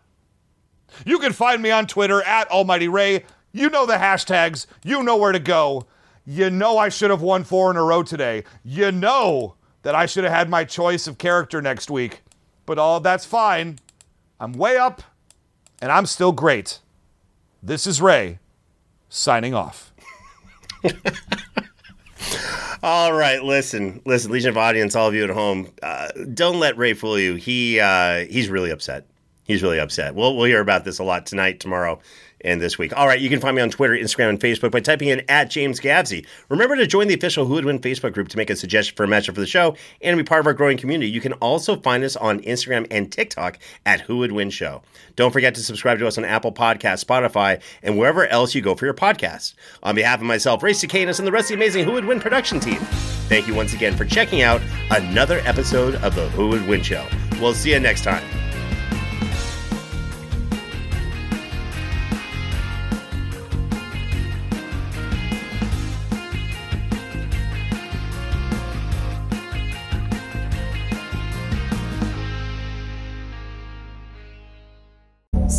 [1.04, 3.24] You can find me on Twitter at Almighty Ray.
[3.52, 5.86] You know the hashtags, you know where to go.
[6.24, 8.44] You know I should have won four in a row today.
[8.64, 12.22] You know that I should have had my choice of character next week.
[12.64, 13.78] But all that's fine.
[14.40, 15.02] I'm way up
[15.80, 16.78] and I'm still great.
[17.62, 18.38] This is Ray
[19.08, 19.92] signing off.
[22.82, 26.76] all right, listen, listen, Legion of Audience, all of you at home, uh, don't let
[26.76, 27.34] Ray fool you.
[27.34, 29.06] He uh, he's really upset.
[29.44, 30.14] He's really upset.
[30.14, 31.98] We'll we'll hear about this a lot tonight, tomorrow,
[32.44, 32.96] and this week.
[32.96, 35.50] All right, you can find me on Twitter, Instagram, and Facebook by typing in at
[35.50, 36.26] James Gavsie.
[36.48, 39.04] Remember to join the official Who Would Win Facebook group to make a suggestion for
[39.04, 41.10] a matchup for the show and be part of our growing community.
[41.10, 44.82] You can also find us on Instagram and TikTok at Who Would Win Show.
[45.16, 48.74] Don't forget to subscribe to us on Apple Podcasts, Spotify, and wherever else you go
[48.74, 49.54] for your podcast.
[49.82, 52.20] On behalf of myself, Ray Stakenas, and the rest of the amazing Who Would Win
[52.20, 52.78] production team,
[53.28, 57.06] thank you once again for checking out another episode of the Who Would Win Show.
[57.40, 58.41] We'll see you next time.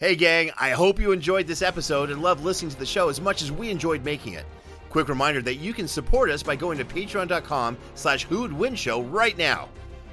[0.00, 3.20] Hey, gang, I hope you enjoyed this episode and loved listening to the show as
[3.20, 4.46] much as we enjoyed making it.
[4.88, 9.36] Quick reminder that you can support us by going to patreon.com slash win show right
[9.36, 9.68] now.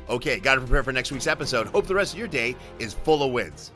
[0.09, 1.67] Okay, gotta prepare for next week's episode.
[1.67, 3.71] Hope the rest of your day is full of wins.